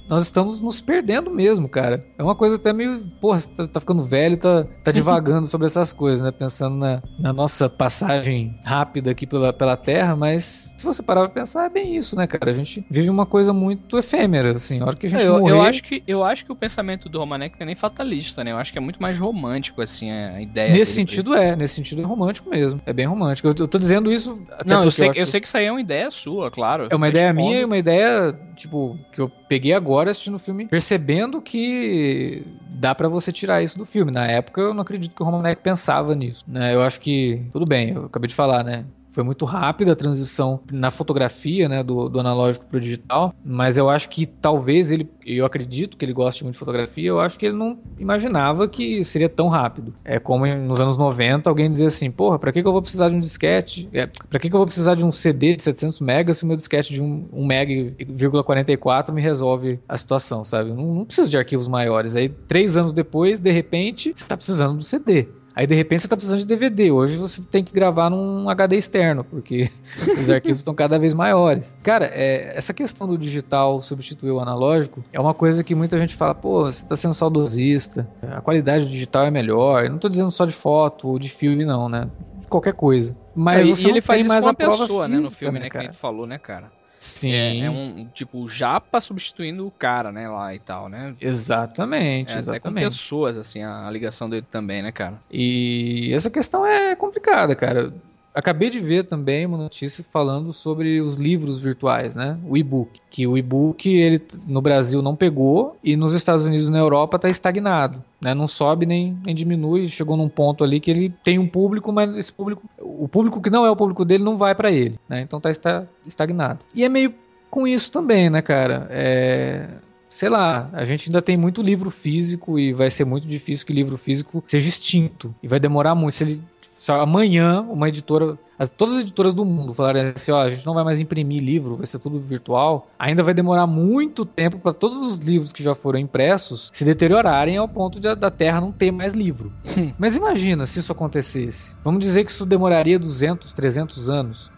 [0.09, 2.05] nós estamos nos perdendo mesmo, cara.
[2.19, 3.01] É uma coisa até meio.
[3.21, 6.31] Porra, você tá, tá ficando velho, tá, tá divagando sobre essas coisas, né?
[6.31, 11.40] Pensando na, na, nossa passagem rápida aqui pela, pela Terra, mas se você parar pra
[11.40, 12.51] pensar, é bem isso, né, cara?
[12.51, 14.81] A gente vive uma coisa muito efêmera, assim.
[14.81, 15.53] A hora que a gente eu, morrer...
[15.53, 18.53] eu acho que Eu acho que o pensamento do Romanek não é nem fatalista, né?
[18.53, 20.73] Eu acho que é muito mais romântico, assim, a ideia.
[20.73, 22.81] Nesse sentido é, nesse sentido é romântico mesmo.
[22.87, 23.49] É bem romântico.
[23.49, 24.40] Eu, eu tô dizendo isso.
[24.64, 26.88] não, eu sei, eu, eu sei que isso aí é uma ideia sua, claro.
[26.90, 30.67] É uma ideia minha e uma ideia, tipo, que eu peguei agora assistindo o filme
[30.67, 34.13] percebendo que dá para você tirar isso do filme.
[34.13, 36.75] Na época eu não acredito que o Romanek pensava nisso, né?
[36.75, 38.85] Eu acho que tudo bem, eu acabei de falar, né?
[39.16, 43.79] Foi muito rápida a transição na fotografia, né, do, do analógico para o digital, mas
[43.79, 47.38] eu acho que talvez ele, eu acredito que ele goste muito de fotografia, eu acho
[47.38, 49.94] que ele não imaginava que seria tão rápido.
[50.05, 53.09] É como nos anos 90 alguém dizia assim, porra, para que, que eu vou precisar
[53.09, 53.88] de um disquete?
[53.90, 56.46] É, para que, que eu vou precisar de um CD de 700 megas se o
[56.46, 60.74] meu disquete de 1, 1 mega 44 me resolve a situação, sabe?
[60.74, 62.16] Não, não preciso de arquivos maiores.
[62.16, 65.26] Aí, três anos depois, de repente, você está precisando do CD.
[65.57, 66.90] Aí de repente você está precisando de DVD.
[66.90, 69.71] Hoje você tem que gravar num HD externo, porque
[70.21, 71.75] os arquivos estão cada vez maiores.
[71.83, 76.14] Cara, é, essa questão do digital substituir o analógico é uma coisa que muita gente
[76.14, 79.85] fala, pô, você está sendo saudosista, a qualidade digital é melhor.
[79.85, 82.07] Eu não estou dizendo só de foto ou de filme, não, né?
[82.38, 83.16] De qualquer coisa.
[83.35, 85.71] Mas e ele faz mais uma pessoa, né, no filme, né, cara?
[85.71, 86.71] que a gente falou, né, cara?
[87.07, 87.33] Sim.
[87.33, 91.14] É, é, um, tipo, o japa substituindo o cara, né, lá e tal, né?
[91.21, 92.61] Exatamente, é, exatamente.
[92.61, 95.21] Até com pessoas, assim, a, a ligação dele também, né, cara?
[95.31, 97.92] E essa questão é complicada, cara.
[98.37, 102.38] Acabei de ver também uma notícia falando sobre os livros virtuais, né?
[102.46, 103.01] O e-book.
[103.09, 107.16] Que o e-book, ele no Brasil não pegou e nos Estados Unidos e na Europa
[107.16, 108.05] está estagnado.
[108.20, 108.35] Né?
[108.35, 109.88] Não sobe nem, nem diminui.
[109.88, 113.49] Chegou num ponto ali que ele tem um público, mas esse público, o público que
[113.49, 115.01] não é o público dele não vai para ele.
[115.09, 115.22] Né?
[115.22, 116.61] Então está estagnado.
[116.75, 117.14] E é meio
[117.49, 118.87] com isso também, né, cara?
[118.90, 119.66] É
[120.09, 123.72] sei lá, a gente ainda tem muito livro físico e vai ser muito difícil que
[123.72, 125.35] livro físico seja extinto.
[125.42, 126.14] E vai demorar muito.
[126.14, 126.42] Se ele
[126.87, 130.64] só amanhã uma editora, as, todas as editoras do mundo falarem assim, ó, a gente
[130.64, 132.88] não vai mais imprimir livro, vai ser tudo virtual.
[132.96, 137.57] Ainda vai demorar muito tempo para todos os livros que já foram impressos se deteriorarem
[137.57, 139.53] ao ponto de, da Terra não ter mais livro.
[139.99, 141.77] Mas imagina se isso acontecesse.
[141.83, 144.53] Vamos dizer que isso demoraria 200, 300 anos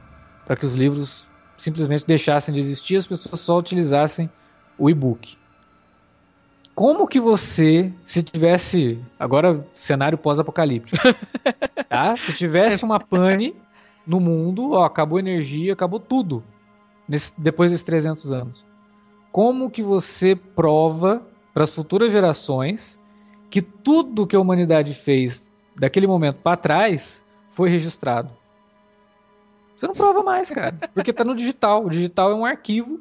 [0.45, 4.29] para que os livros simplesmente deixassem de existir, as pessoas só utilizassem
[4.77, 5.39] o e-book.
[6.79, 9.01] Como que você, se tivesse.
[9.19, 10.97] Agora, cenário pós-apocalíptico.
[11.89, 12.17] tá?
[12.17, 13.53] Se tivesse uma pane
[14.07, 16.41] no mundo, ó, acabou a energia, acabou tudo.
[17.09, 18.65] Nesse, depois desses 300 anos.
[19.33, 21.21] Como que você prova
[21.53, 22.97] para as futuras gerações
[23.51, 28.31] que tudo que a humanidade fez daquele momento para trás foi registrado?
[29.77, 30.79] Você não prova mais, cara.
[30.95, 31.87] Porque tá no digital.
[31.87, 33.01] O digital é um arquivo.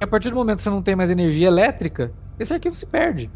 [0.00, 2.86] E a partir do momento que você não tem mais energia elétrica, esse arquivo se
[2.86, 3.32] perde.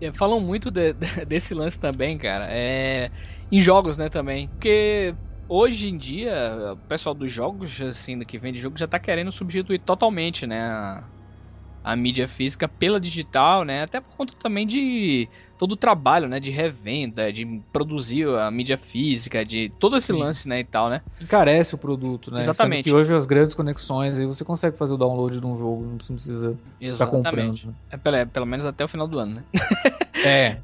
[0.00, 2.46] É, falam muito de, de, desse lance também, cara.
[2.50, 3.10] É,
[3.50, 4.48] em jogos, né, também.
[4.48, 5.16] Porque
[5.48, 9.78] hoje em dia, o pessoal dos jogos, assim, que vende jogo, já tá querendo substituir
[9.80, 11.10] totalmente, né, a,
[11.84, 13.82] a mídia física pela digital, né?
[13.82, 15.30] Até por conta também de
[15.62, 20.18] todo o trabalho, né, de revenda, de produzir a mídia física, de todo esse Sim.
[20.18, 21.02] lance, né, e tal, né?
[21.20, 22.40] Encarece o produto, né?
[22.40, 22.86] Exatamente.
[22.86, 26.16] que hoje as grandes conexões, aí você consegue fazer o download de um jogo, não
[26.16, 27.66] precisa estar comprando.
[27.66, 27.72] Né?
[27.92, 29.44] É, pelo, é, pelo menos até o final do ano, né?
[30.24, 30.58] É.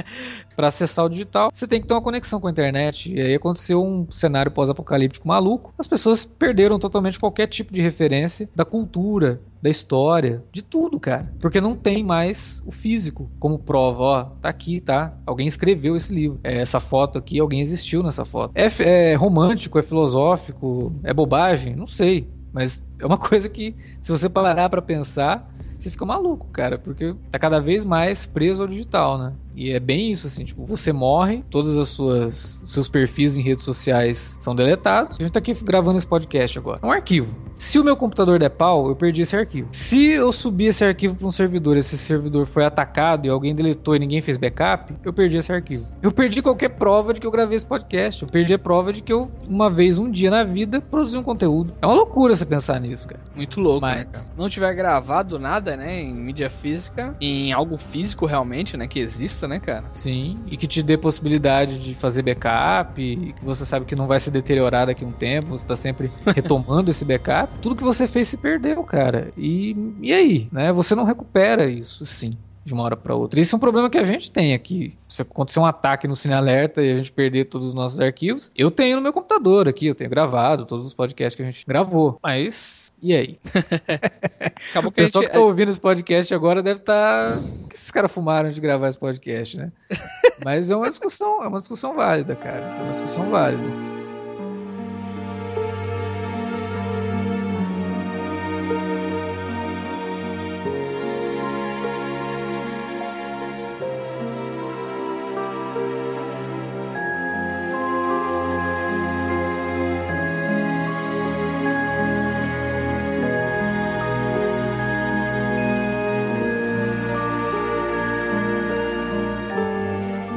[0.56, 3.12] para acessar o digital, você tem que ter uma conexão com a internet.
[3.12, 5.74] E aí aconteceu um cenário pós-apocalíptico maluco.
[5.78, 11.32] As pessoas perderam totalmente qualquer tipo de referência da cultura, da história, de tudo, cara.
[11.40, 15.12] Porque não tem mais o físico como prova, ó, tá aqui, tá?
[15.26, 16.40] Alguém escreveu esse livro.
[16.42, 18.52] É, essa foto aqui, alguém existiu nessa foto.
[18.54, 18.66] É,
[19.12, 21.74] é romântico, é filosófico, é bobagem?
[21.74, 22.28] Não sei.
[22.52, 27.14] Mas é uma coisa que, se você parar para pensar, você fica maluco, cara, porque
[27.30, 29.36] tá cada vez mais preso ao digital, né?
[29.56, 33.64] E é bem isso, assim, tipo, você morre, todas as suas seus perfis em redes
[33.64, 35.16] sociais são deletados.
[35.18, 36.80] A gente tá aqui gravando esse podcast agora.
[36.82, 37.34] É um arquivo.
[37.56, 39.68] Se o meu computador der pau, eu perdi esse arquivo.
[39.70, 43.94] Se eu subir esse arquivo para um servidor, esse servidor foi atacado e alguém deletou
[43.94, 45.86] e ninguém fez backup, eu perdi esse arquivo.
[46.02, 48.22] Eu perdi qualquer prova de que eu gravei esse podcast.
[48.22, 51.22] Eu perdi a prova de que eu, uma vez, um dia na vida, produzi um
[51.22, 51.74] conteúdo.
[51.80, 53.20] É uma loucura você pensar nisso, cara.
[53.36, 53.98] Muito louco, né, Mas...
[53.98, 54.24] né, cara?
[54.36, 59.43] Não tiver gravado nada, né, em mídia física, em algo físico realmente, né, que exista,
[59.46, 59.86] né, cara?
[59.90, 64.20] Sim, e que te dê possibilidade de fazer backup, que você sabe que não vai
[64.20, 68.06] se deteriorar daqui a um tempo, você tá sempre retomando esse backup tudo que você
[68.06, 69.32] fez se perdeu, cara.
[69.36, 70.72] E, e aí, né?
[70.72, 73.40] Você não recupera isso, sim de uma hora para outra.
[73.40, 74.96] Isso é um problema que a gente tem aqui.
[75.08, 78.50] Se acontecer um ataque no Cine Alerta e a gente perder todos os nossos arquivos,
[78.56, 81.64] eu tenho no meu computador aqui, eu tenho gravado todos os podcasts que a gente
[81.66, 82.18] gravou.
[82.22, 83.38] Mas e aí?
[84.70, 85.30] Acabou que o pessoal gente...
[85.30, 87.32] que tá ouvindo esse podcast agora deve estar.
[87.32, 87.38] Tá...
[87.64, 89.70] O que esses caras fumaram de gravar esse podcast, né?
[90.42, 92.64] Mas é uma discussão, é uma discussão válida, cara.
[92.78, 93.93] É uma discussão válida.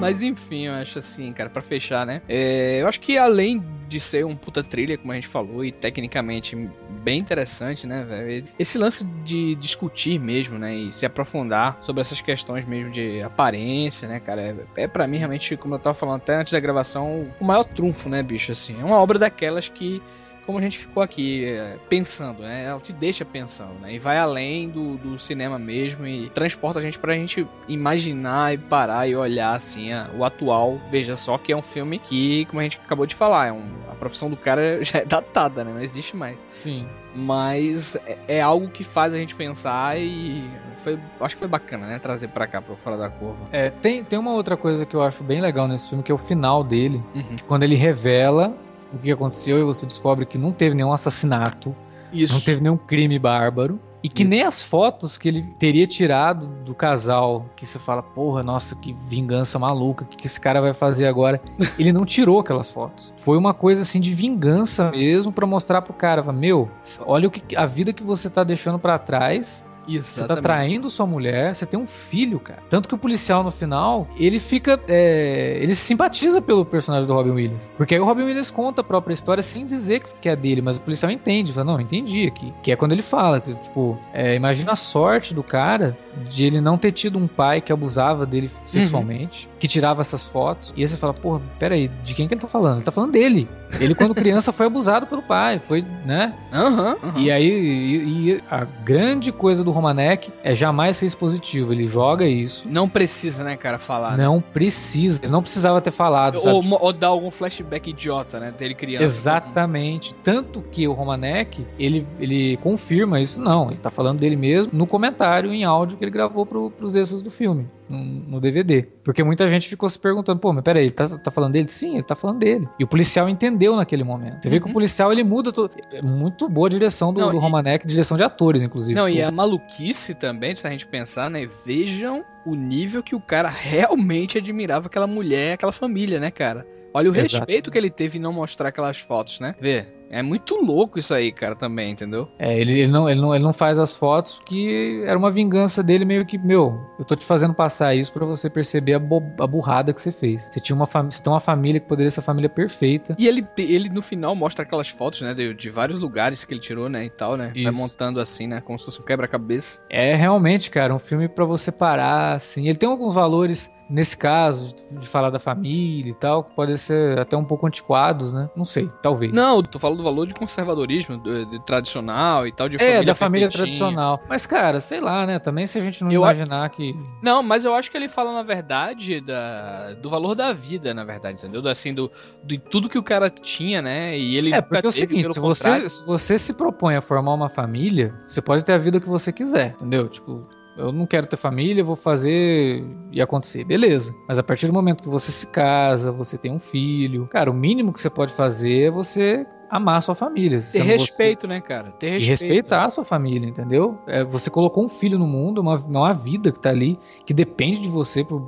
[0.08, 2.22] Mas enfim, eu acho assim, cara, para fechar, né?
[2.30, 5.72] É, eu acho que além de ser um puta trilha, como a gente falou, e
[5.72, 6.56] tecnicamente
[7.04, 8.46] bem interessante, né, velho?
[8.58, 14.08] Esse lance de discutir mesmo, né, e se aprofundar sobre essas questões mesmo de aparência,
[14.08, 17.28] né, cara, é, é para mim realmente, como eu tava falando até antes da gravação,
[17.40, 18.80] o maior trunfo, né, bicho, assim.
[18.80, 20.02] É uma obra daquelas que
[20.48, 22.64] como a gente ficou aqui é, pensando, né?
[22.64, 23.94] Ela te deixa pensando, né?
[23.94, 28.58] E vai além do, do cinema mesmo e transporta a gente pra gente imaginar e
[28.58, 30.80] parar e olhar, assim, a, o atual.
[30.90, 33.62] Veja só que é um filme que, como a gente acabou de falar, é um,
[33.92, 35.74] a profissão do cara já é datada, né?
[35.74, 36.38] Não existe mais.
[36.48, 36.88] Sim.
[37.14, 41.88] Mas é, é algo que faz a gente pensar e foi, acho que foi bacana,
[41.88, 42.00] né?
[42.00, 43.44] Trazer pra cá, pra Fora da Curva.
[43.52, 46.16] É, tem, tem uma outra coisa que eu acho bem legal nesse filme, que é
[46.16, 47.04] o final dele.
[47.14, 47.38] Uhum.
[47.48, 48.56] quando ele revela
[48.94, 51.76] o que aconteceu e você descobre que não teve nenhum assassinato,
[52.12, 52.34] Isso.
[52.34, 53.80] não teve nenhum crime bárbaro.
[54.04, 54.30] E que Isso.
[54.30, 58.96] nem as fotos que ele teria tirado do casal, que você fala, porra, nossa, que
[59.08, 61.42] vingança maluca, o que, que esse cara vai fazer agora?
[61.80, 63.14] ele não tirou aquelas fotos.
[63.18, 66.70] Foi uma coisa assim de vingança mesmo para mostrar pro cara, meu,
[67.06, 70.20] olha o que a vida que você tá deixando para trás isso.
[70.20, 72.62] Você tá traindo sua mulher, você tem um filho, cara.
[72.70, 74.80] Tanto que o policial no final, ele fica.
[74.88, 77.72] É, ele se simpatiza pelo personagem do Robin Williams.
[77.78, 80.78] Porque aí o Robin Williams conta a própria história sem dizer que é dele, mas
[80.78, 81.54] o policial entende.
[81.54, 82.54] Fala, não, entendi aqui.
[82.62, 85.98] Que é quando ele fala, que, tipo, é, imagina a sorte do cara
[86.30, 89.54] de ele não ter tido um pai que abusava dele sexualmente, uhum.
[89.60, 90.74] que tirava essas fotos.
[90.76, 92.78] E aí você fala, porra, peraí, de quem que ele tá falando?
[92.78, 93.48] Ele tá falando dele.
[93.80, 96.34] Ele, quando criança, foi abusado pelo pai, foi, né?
[96.54, 96.98] Aham.
[97.04, 97.18] Uhum, uhum.
[97.18, 101.72] E aí, e, e a grande coisa do Romanek é jamais ser expositivo.
[101.72, 102.68] Ele joga isso.
[102.70, 104.18] Não precisa, né, cara, falar.
[104.18, 104.24] Né?
[104.24, 104.44] Não né?
[104.54, 105.22] precisa.
[105.24, 106.40] Ele não precisava ter falado.
[106.44, 108.52] Ou, ou, dar algum flashback idiota, né?
[108.52, 109.04] Dele criança.
[109.04, 110.14] Exatamente.
[110.16, 113.40] Tanto que o Romanek, ele, ele confirma isso.
[113.40, 116.96] Não, ele tá falando dele mesmo no comentário em áudio que ele gravou pro, pros
[116.96, 118.84] extras do filme no, no, DVD.
[119.04, 121.68] Porque muita gente ficou se perguntando, pô, mas peraí, ele tá, tá falando dele?
[121.68, 122.68] Sim, ele tá falando dele.
[122.80, 124.42] E o policial entendeu naquele momento.
[124.42, 124.52] Você uhum.
[124.52, 124.74] vê que o uhum.
[124.74, 125.52] policial, ele muda.
[125.52, 125.70] To...
[125.92, 128.94] É muito boa a direção do, Não, do Romanek, direção de atores, inclusive.
[128.94, 131.48] Não, e a maluquice também, se a gente pensar, né?
[131.66, 136.66] Vejam o nível que o cara realmente admirava aquela mulher, aquela família, né, cara?
[136.94, 137.38] Olha o Exato.
[137.38, 139.56] respeito que ele teve em não mostrar aquelas fotos, né?
[139.60, 139.86] Vê.
[140.10, 142.28] É muito louco isso aí, cara, também, entendeu?
[142.40, 145.84] É, ele, ele, não, ele, não, ele não faz as fotos que era uma vingança
[145.84, 149.22] dele, meio que, meu, eu tô te fazendo passar isso para você perceber a, bo,
[149.40, 150.50] a, burrada que você fez.
[150.52, 153.16] Você tinha uma você tem uma família que poderia ser a família perfeita.
[153.20, 156.62] E ele, ele no final mostra aquelas fotos, né, de, de vários lugares que ele
[156.62, 157.52] tirou, né, e tal, né?
[157.54, 157.64] Isso.
[157.64, 159.82] Vai montando assim, né, como se fosse um quebra-cabeça.
[159.90, 162.68] É realmente, cara, um filme para você parar, assim.
[162.68, 167.36] Ele tem alguns valores nesse caso, de falar da família e tal, podem ser até
[167.38, 168.50] um pouco antiquados, né?
[168.56, 169.32] Não sei, talvez.
[169.32, 173.06] Não, tu falou do valor de conservadorismo, de, de tradicional e tal, de é, família
[173.06, 174.22] da família tradicional.
[174.28, 175.40] Mas, cara, sei lá, né?
[175.40, 176.76] Também se a gente não eu imaginar acho...
[176.76, 176.96] que...
[177.22, 179.94] Não, mas eu acho que ele fala, na verdade, da...
[179.94, 181.66] do valor da vida, na verdade, entendeu?
[181.70, 182.12] Assim, do,
[182.44, 184.18] de tudo que o cara tinha, né?
[184.18, 187.34] E ele É, porque é o seguinte, se você, se você se propõe a formar
[187.34, 190.08] uma família, você pode ter a vida que você quiser, entendeu?
[190.10, 193.64] Tipo, eu não quero ter família, vou fazer e acontecer.
[193.64, 194.14] Beleza.
[194.28, 197.54] Mas a partir do momento que você se casa, você tem um filho, cara, o
[197.54, 200.62] mínimo que você pode fazer é você amar a sua família.
[200.62, 201.48] Ter respeito, você...
[201.48, 201.92] né, cara?
[201.92, 202.26] Ter respeito.
[202.26, 203.98] E respeitar a sua família, entendeu?
[204.08, 207.82] É, você colocou um filho no mundo, uma, uma vida que tá ali, que depende
[207.82, 208.40] de você por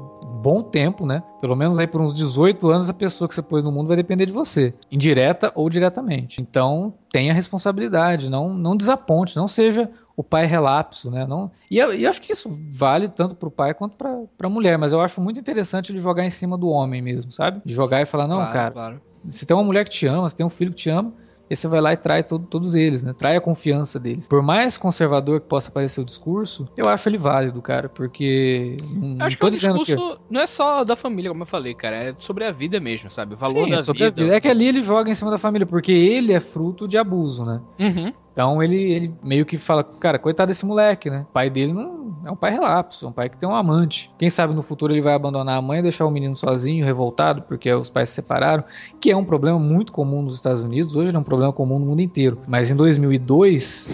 [0.41, 1.21] bom tempo, né?
[1.41, 3.97] Pelo menos aí por uns 18 anos a pessoa que você pôs no mundo vai
[3.97, 6.41] depender de você, indireta ou diretamente.
[6.41, 9.89] Então, tenha responsabilidade, não não desaponte, não seja
[10.19, 11.25] o pai relapso, né?
[11.25, 14.77] Não, e, e acho que isso vale tanto para o pai quanto para a mulher,
[14.77, 17.61] mas eu acho muito interessante ele jogar em cima do homem mesmo, sabe?
[17.63, 19.01] De jogar e falar, não, claro, cara, claro.
[19.23, 21.13] você tem uma mulher que te ama, você tem um filho que te ama,
[21.49, 23.13] e você vai lá e trai todo, todos eles, né?
[23.17, 24.27] Trai a confiança deles.
[24.27, 28.75] Por mais conservador que possa parecer o discurso, eu acho ele válido, cara, porque.
[28.93, 30.17] Não, acho que o discurso que...
[30.29, 33.35] não é só da família, como eu falei, cara, é sobre a vida mesmo, sabe?
[33.35, 34.11] O valor Sim, da é vida.
[34.11, 34.35] vida.
[34.35, 37.45] É que ali ele joga em cima da família, porque ele é fruto de abuso,
[37.45, 37.61] né?
[37.79, 38.11] Uhum.
[38.39, 41.25] Então ele, ele meio que fala, cara, coitado desse moleque, né?
[41.29, 44.09] O pai dele não é um pai relapso, é um pai que tem um amante.
[44.17, 47.41] Quem sabe no futuro ele vai abandonar a mãe e deixar o menino sozinho, revoltado,
[47.41, 48.63] porque os pais se separaram,
[48.97, 51.87] que é um problema muito comum nos Estados Unidos, hoje é um problema comum no
[51.87, 52.39] mundo inteiro.
[52.47, 53.91] Mas em 2002,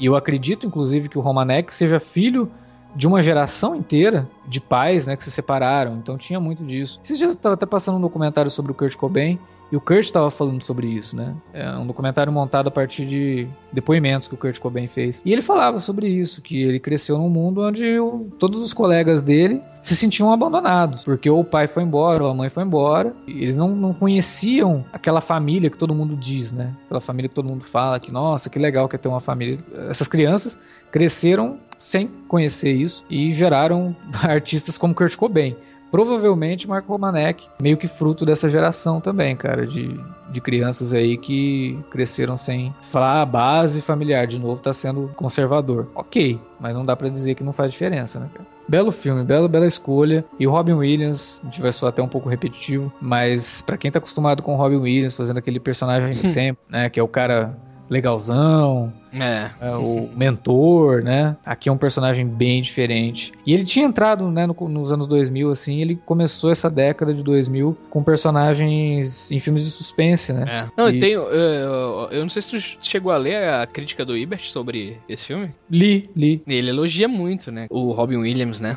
[0.00, 2.50] e eu acredito inclusive que o Romanek seja filho
[2.96, 5.98] de uma geração inteira de pais, né, que se separaram.
[5.98, 6.98] Então tinha muito disso.
[7.04, 9.38] Esses dias eu estava até passando um documentário sobre o Kurt Cobain
[9.70, 11.34] e o Kurt estava falando sobre isso, né?
[11.52, 15.20] É um documentário montado a partir de depoimentos que o Kurt Cobain fez.
[15.24, 19.20] E ele falava sobre isso, que ele cresceu num mundo onde o, todos os colegas
[19.20, 23.14] dele se sentiam abandonados, porque ou o pai foi embora ou a mãe foi embora.
[23.26, 26.74] eles não, não conheciam aquela família que todo mundo diz, né?
[26.86, 29.58] Aquela família que todo mundo fala que, nossa, que legal que é ter uma família.
[29.88, 30.58] Essas crianças
[30.90, 35.54] cresceram sem conhecer isso e geraram artistas como Kurt Cobain.
[35.90, 39.98] Provavelmente Marco Romanek, meio que fruto dessa geração também, cara, de,
[40.30, 45.88] de crianças aí que cresceram sem falar a base familiar de novo tá sendo conservador.
[45.94, 48.46] Ok, mas não dá para dizer que não faz diferença, né, cara?
[48.68, 50.24] Belo filme, bela, bela escolha.
[50.38, 53.90] E o Robin Williams, a gente vai soar até um pouco repetitivo, mas para quem
[53.90, 57.56] tá acostumado com o Robin Williams fazendo aquele personagem sempre, né, que é o cara
[57.88, 59.50] legalzão, é.
[59.60, 59.70] é.
[59.76, 61.36] o mentor, né?
[61.44, 63.32] Aqui é um personagem bem diferente.
[63.46, 67.22] E ele tinha entrado, né, no, nos anos 2000, assim, ele começou essa década de
[67.22, 70.44] 2000 com personagens em filmes de suspense, né?
[70.48, 70.68] É.
[70.76, 74.16] Não, e tem, eu, eu, não sei se tu chegou a ler a crítica do
[74.16, 75.50] Ibert sobre esse filme.
[75.70, 76.42] Li, li.
[76.46, 77.66] Ele elogia muito, né?
[77.70, 78.76] O Robin Williams, né?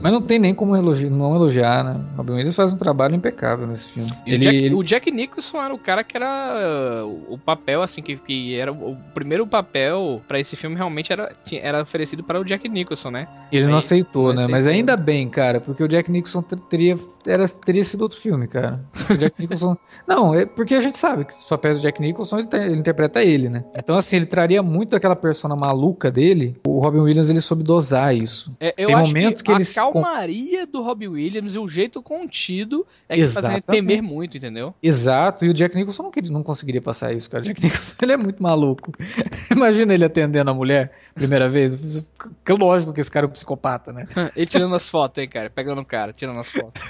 [0.00, 2.00] Mas não tem nem como elogiar, não elogiar, né?
[2.16, 4.10] Robin Williams faz um trabalho impecável nesse filme.
[4.26, 4.74] Ele, o, Jack, ele...
[4.74, 8.72] o, Jack, Nicholson era o cara que era uh, o papel, assim, que, que era
[8.72, 13.28] o primeiro papel para esse filme realmente era, era oferecido para o Jack Nicholson, né?
[13.50, 14.44] Ele Aí, não aceitou, né?
[14.44, 14.50] Aceitou.
[14.50, 18.80] Mas ainda bem, cara, porque o Jack Nicholson teria, era, teria sido outro filme, cara.
[19.10, 19.76] O Jack Nicholson.
[20.06, 23.22] não, é porque a gente sabe que os papéis do Jack Nicholson ele, ele interpreta
[23.22, 23.64] ele, né?
[23.74, 26.56] Então, assim, ele traria muito aquela persona maluca dele.
[26.66, 28.54] O Robin Williams ele soube dosar isso.
[28.60, 32.02] É, eu Tem acho momentos que, que eles calmaria do Robbie Williams e o jeito
[32.02, 33.64] contido é que Exatamente.
[33.66, 34.74] faz temer muito, entendeu?
[34.82, 37.42] Exato, e o Jack Nicholson não, não conseguiria passar isso, cara.
[37.42, 38.92] O Jack Nicholson ele é muito maluco.
[39.50, 42.04] Imagina ele atendendo a mulher primeira vez.
[42.44, 44.06] Que lógico que esse cara é um psicopata, né?
[44.36, 45.50] ele tirando as fotos, hein, cara?
[45.50, 46.82] Pegando o cara, tirando as fotos.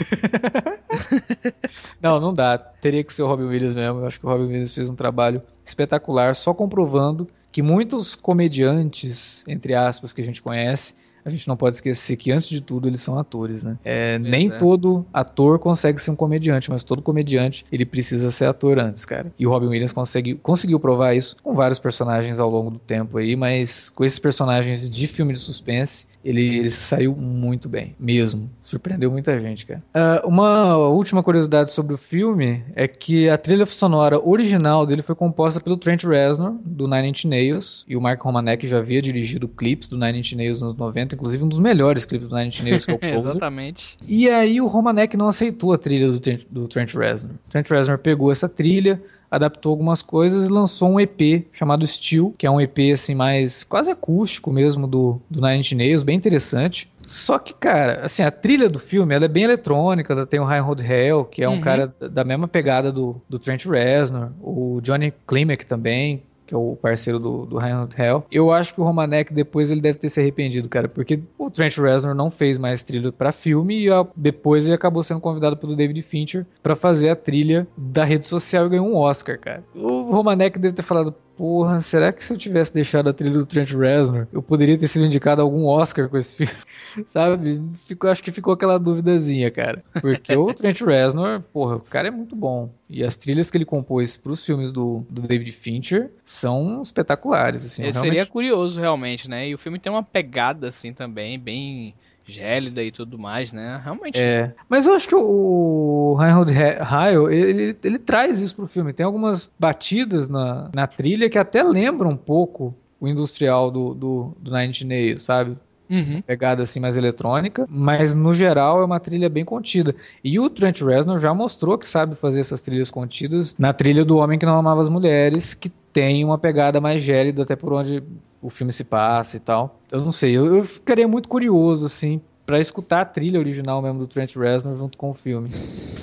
[2.01, 2.59] não, não dá.
[2.59, 4.01] Teria que ser o Robin Williams mesmo.
[4.01, 9.43] Eu acho que o Robin Williams fez um trabalho espetacular, só comprovando que muitos comediantes,
[9.49, 10.95] entre aspas, que a gente conhece,
[11.27, 13.77] a gente não pode esquecer que, antes de tudo, eles são atores, né?
[13.85, 14.57] É, nem é.
[14.59, 19.33] todo ator consegue ser um comediante, mas todo comediante, ele precisa ser ator antes, cara.
[19.37, 23.19] E o Robin Williams consegue, conseguiu provar isso com vários personagens ao longo do tempo
[23.19, 28.49] aí, mas com esses personagens de filme de suspense, ele, ele saiu muito bem, mesmo.
[28.67, 29.81] Surpreendeu muita gente, cara.
[29.95, 35.15] Uh, uma última curiosidade sobre o filme é que a trilha sonora original dele foi
[35.15, 39.47] composta pelo Trent Reznor, do Nine Inch Nails, e o Mark Romanek já havia dirigido
[39.47, 42.61] clipes do Nine Inch Nails nos 90, inclusive um dos melhores clipes do Nine Inch
[42.65, 43.31] Nails, que é o Closer.
[43.31, 43.97] Exatamente.
[44.05, 47.37] E aí o Romanek não aceitou a trilha do, do Trent Reznor.
[47.49, 49.01] Trent Reznor pegou essa trilha,
[49.31, 53.65] adaptou algumas coisas e lançou um EP chamado Steel, que é um EP assim mais
[53.65, 56.91] quase acústico mesmo do, do Nine Inch Nails, bem interessante.
[57.07, 60.83] Só que, cara, assim, a trilha do filme, ela é bem eletrônica, tem o Reinhold
[60.83, 61.61] Hell, que é um uhum.
[61.61, 66.77] cara da mesma pegada do, do Trent Reznor, o Johnny Klimek também, que é o
[66.77, 68.25] parceiro do, do Ryan Hell.
[68.31, 71.77] Eu acho que o Romanek depois ele deve ter se arrependido, cara, porque o Trent
[71.79, 76.01] Reznor não fez mais trilha para filme e depois ele acabou sendo convidado pelo David
[76.03, 79.65] Fincher para fazer a trilha da rede social e ganhou um Oscar, cara.
[79.75, 83.47] O Romanek deve ter falado, porra, será que se eu tivesse deixado a trilha do
[83.47, 86.53] Trent Reznor, eu poderia ter sido indicado a algum Oscar com esse filme?
[87.07, 87.63] Sabe?
[87.87, 89.85] Ficou, acho que ficou aquela duvidazinha, cara.
[90.01, 92.71] Porque o Trent Reznor, porra, o cara é muito bom.
[92.89, 97.65] E as trilhas que ele compôs para os filmes do, do David Fincher são espetaculares,
[97.65, 97.83] assim.
[97.83, 98.05] Realmente...
[98.05, 99.49] Seria curioso, realmente, né?
[99.49, 101.95] E o filme tem uma pegada, assim, também, bem
[102.27, 103.81] gélida e tudo mais, né?
[103.83, 104.21] Realmente.
[104.21, 104.53] É.
[104.69, 108.93] Mas eu acho que o Reinhold Heil, ele, ele traz isso pro filme.
[108.93, 114.37] Tem algumas batidas na, na trilha que até lembram um pouco o industrial do, do,
[114.41, 115.57] do Nine Nails, sabe?
[115.89, 116.21] Uhum.
[116.21, 119.95] Pegada assim mais eletrônica, mas no geral é uma trilha bem contida.
[120.23, 124.17] E o Trent Reznor já mostrou que sabe fazer essas trilhas contidas na trilha do
[124.17, 128.03] Homem que Não Amava as Mulheres, que tem uma pegada mais gélida até por onde
[128.41, 129.83] o filme se passa e tal.
[129.91, 133.99] Eu não sei, eu, eu ficaria muito curioso, assim, para escutar a trilha original mesmo
[134.01, 135.55] do Trent Reznor junto com o filme,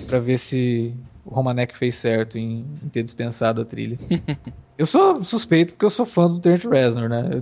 [0.05, 4.01] para ver se o Romanek fez certo em, em ter dispensado a trilha.
[4.83, 7.41] eu sou suspeito porque eu sou fã do Trent Reznor, né?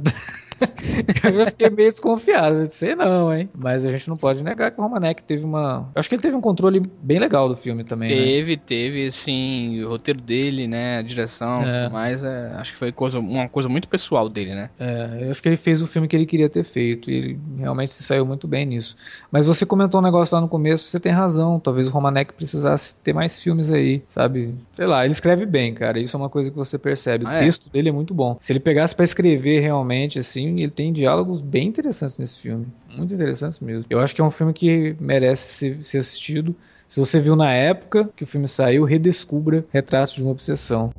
[1.23, 2.65] eu já fiquei meio desconfiado.
[2.67, 3.49] Sei não, hein?
[3.55, 5.89] Mas a gente não pode negar que o Romanek teve uma.
[5.95, 8.09] Eu acho que ele teve um controle bem legal do filme também.
[8.09, 8.15] Né?
[8.15, 8.61] Teve, né?
[8.65, 10.99] teve, assim, o roteiro dele, né?
[10.99, 11.83] A direção e é.
[11.83, 12.23] tudo mais.
[12.23, 14.69] É, acho que foi coisa, uma coisa muito pessoal dele, né?
[14.79, 17.09] É, eu acho que ele fez o filme que ele queria ter feito.
[17.09, 18.95] E ele realmente se saiu muito bem nisso.
[19.31, 21.59] Mas você comentou um negócio lá no começo, você tem razão.
[21.59, 24.53] Talvez o Romanek precisasse ter mais filmes aí, sabe?
[24.75, 25.99] Sei lá, ele escreve bem, cara.
[25.99, 27.25] Isso é uma coisa que você percebe.
[27.31, 27.39] Ah, o é?
[27.39, 28.37] texto dele é muito bom.
[28.39, 32.67] Se ele pegasse para escrever realmente, assim, ele tem diálogos bem interessantes nesse filme.
[32.95, 33.85] Muito interessantes mesmo.
[33.89, 36.55] Eu acho que é um filme que merece ser, ser assistido.
[36.87, 40.91] Se você viu na época que o filme saiu, redescubra Retratos de uma Obsessão.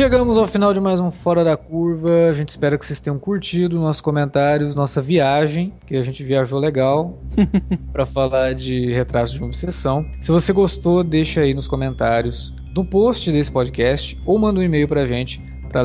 [0.00, 2.30] Chegamos ao final de mais um Fora da Curva.
[2.30, 6.58] A gente espera que vocês tenham curtido nossos comentários, nossa viagem, que a gente viajou
[6.58, 7.18] legal
[7.92, 10.10] para falar de retratos de uma obsessão.
[10.18, 14.88] Se você gostou, deixa aí nos comentários do post desse podcast ou manda um e-mail
[14.88, 15.38] pra gente
[15.68, 15.82] para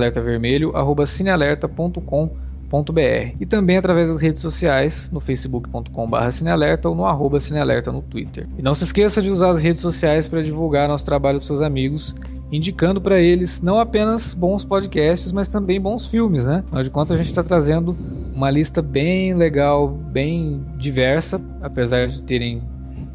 [2.69, 8.01] alertavermelho@cinealerta.com e também através das redes sociais, no facebook.com.br cinealerta ou no arroba cinealerta no
[8.01, 8.47] Twitter.
[8.57, 11.61] E não se esqueça de usar as redes sociais para divulgar nosso trabalho para seus
[11.61, 12.15] amigos,
[12.51, 16.63] indicando para eles não apenas bons podcasts, mas também bons filmes, né?
[16.65, 17.95] Afinal de contas, a gente está trazendo
[18.33, 22.61] uma lista bem legal, bem diversa, apesar de terem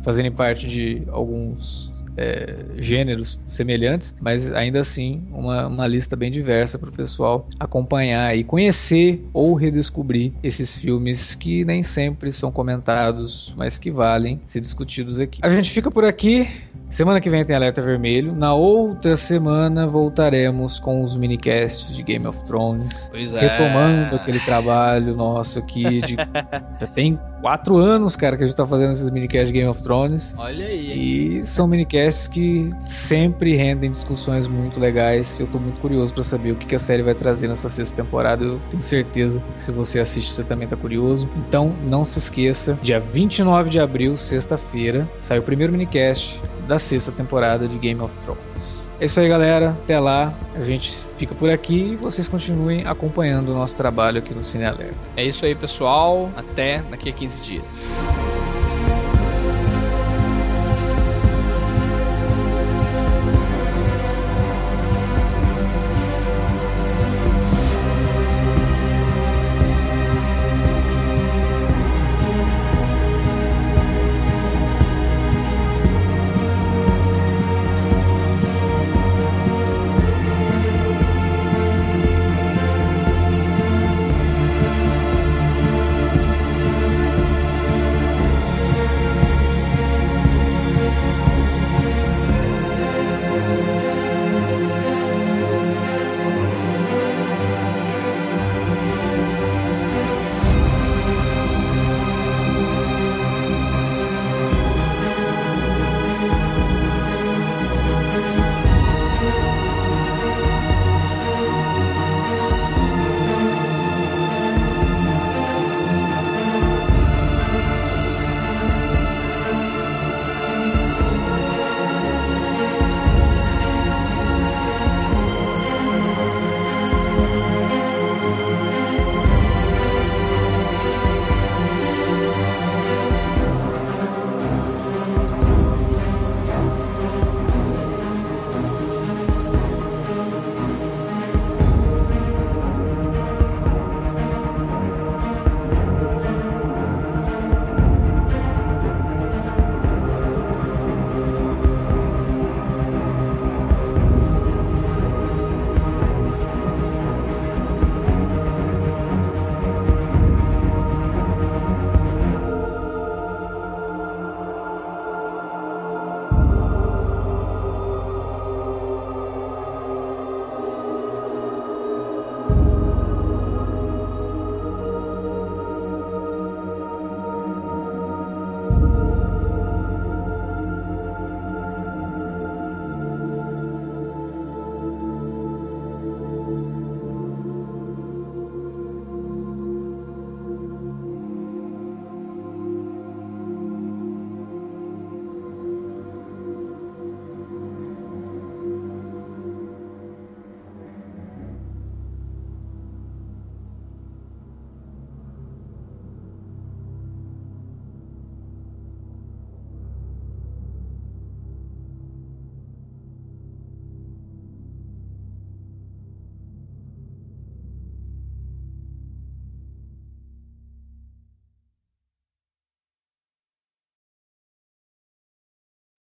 [0.02, 1.89] fazerem parte de alguns
[2.20, 8.36] é, gêneros semelhantes, mas ainda assim uma, uma lista bem diversa para o pessoal acompanhar
[8.36, 14.60] e conhecer ou redescobrir esses filmes que nem sempre são comentados, mas que valem ser
[14.60, 15.40] discutidos aqui.
[15.42, 16.46] A gente fica por aqui.
[16.90, 18.34] Semana que vem tem Alerta Vermelho.
[18.34, 23.08] Na outra semana voltaremos com os minicasts de Game of Thrones.
[23.12, 23.40] Pois é.
[23.42, 26.16] Retomando aquele trabalho nosso aqui de.
[26.80, 29.80] já tem quatro anos, cara, que a gente tá fazendo esses minicasts de Game of
[29.80, 30.34] Thrones.
[30.36, 30.90] Olha aí.
[30.90, 31.40] Hein?
[31.40, 35.38] E são minicasts que sempre rendem discussões muito legais.
[35.38, 38.02] Eu tô muito curioso para saber o que, que a série vai trazer nessa sexta
[38.02, 38.44] temporada.
[38.44, 41.28] Eu tenho certeza que se você assiste, você também tá curioso.
[41.36, 46.40] Então, não se esqueça, dia 29 de abril, sexta-feira, sai o primeiro minicast
[46.70, 48.88] da sexta temporada de Game of Thrones.
[49.00, 49.70] É isso aí, galera.
[49.70, 50.32] Até lá.
[50.54, 54.66] A gente fica por aqui e vocês continuem acompanhando o nosso trabalho aqui no Cine
[54.66, 55.10] Alerta.
[55.16, 56.30] É isso aí, pessoal.
[56.36, 58.29] Até daqui a 15 dias.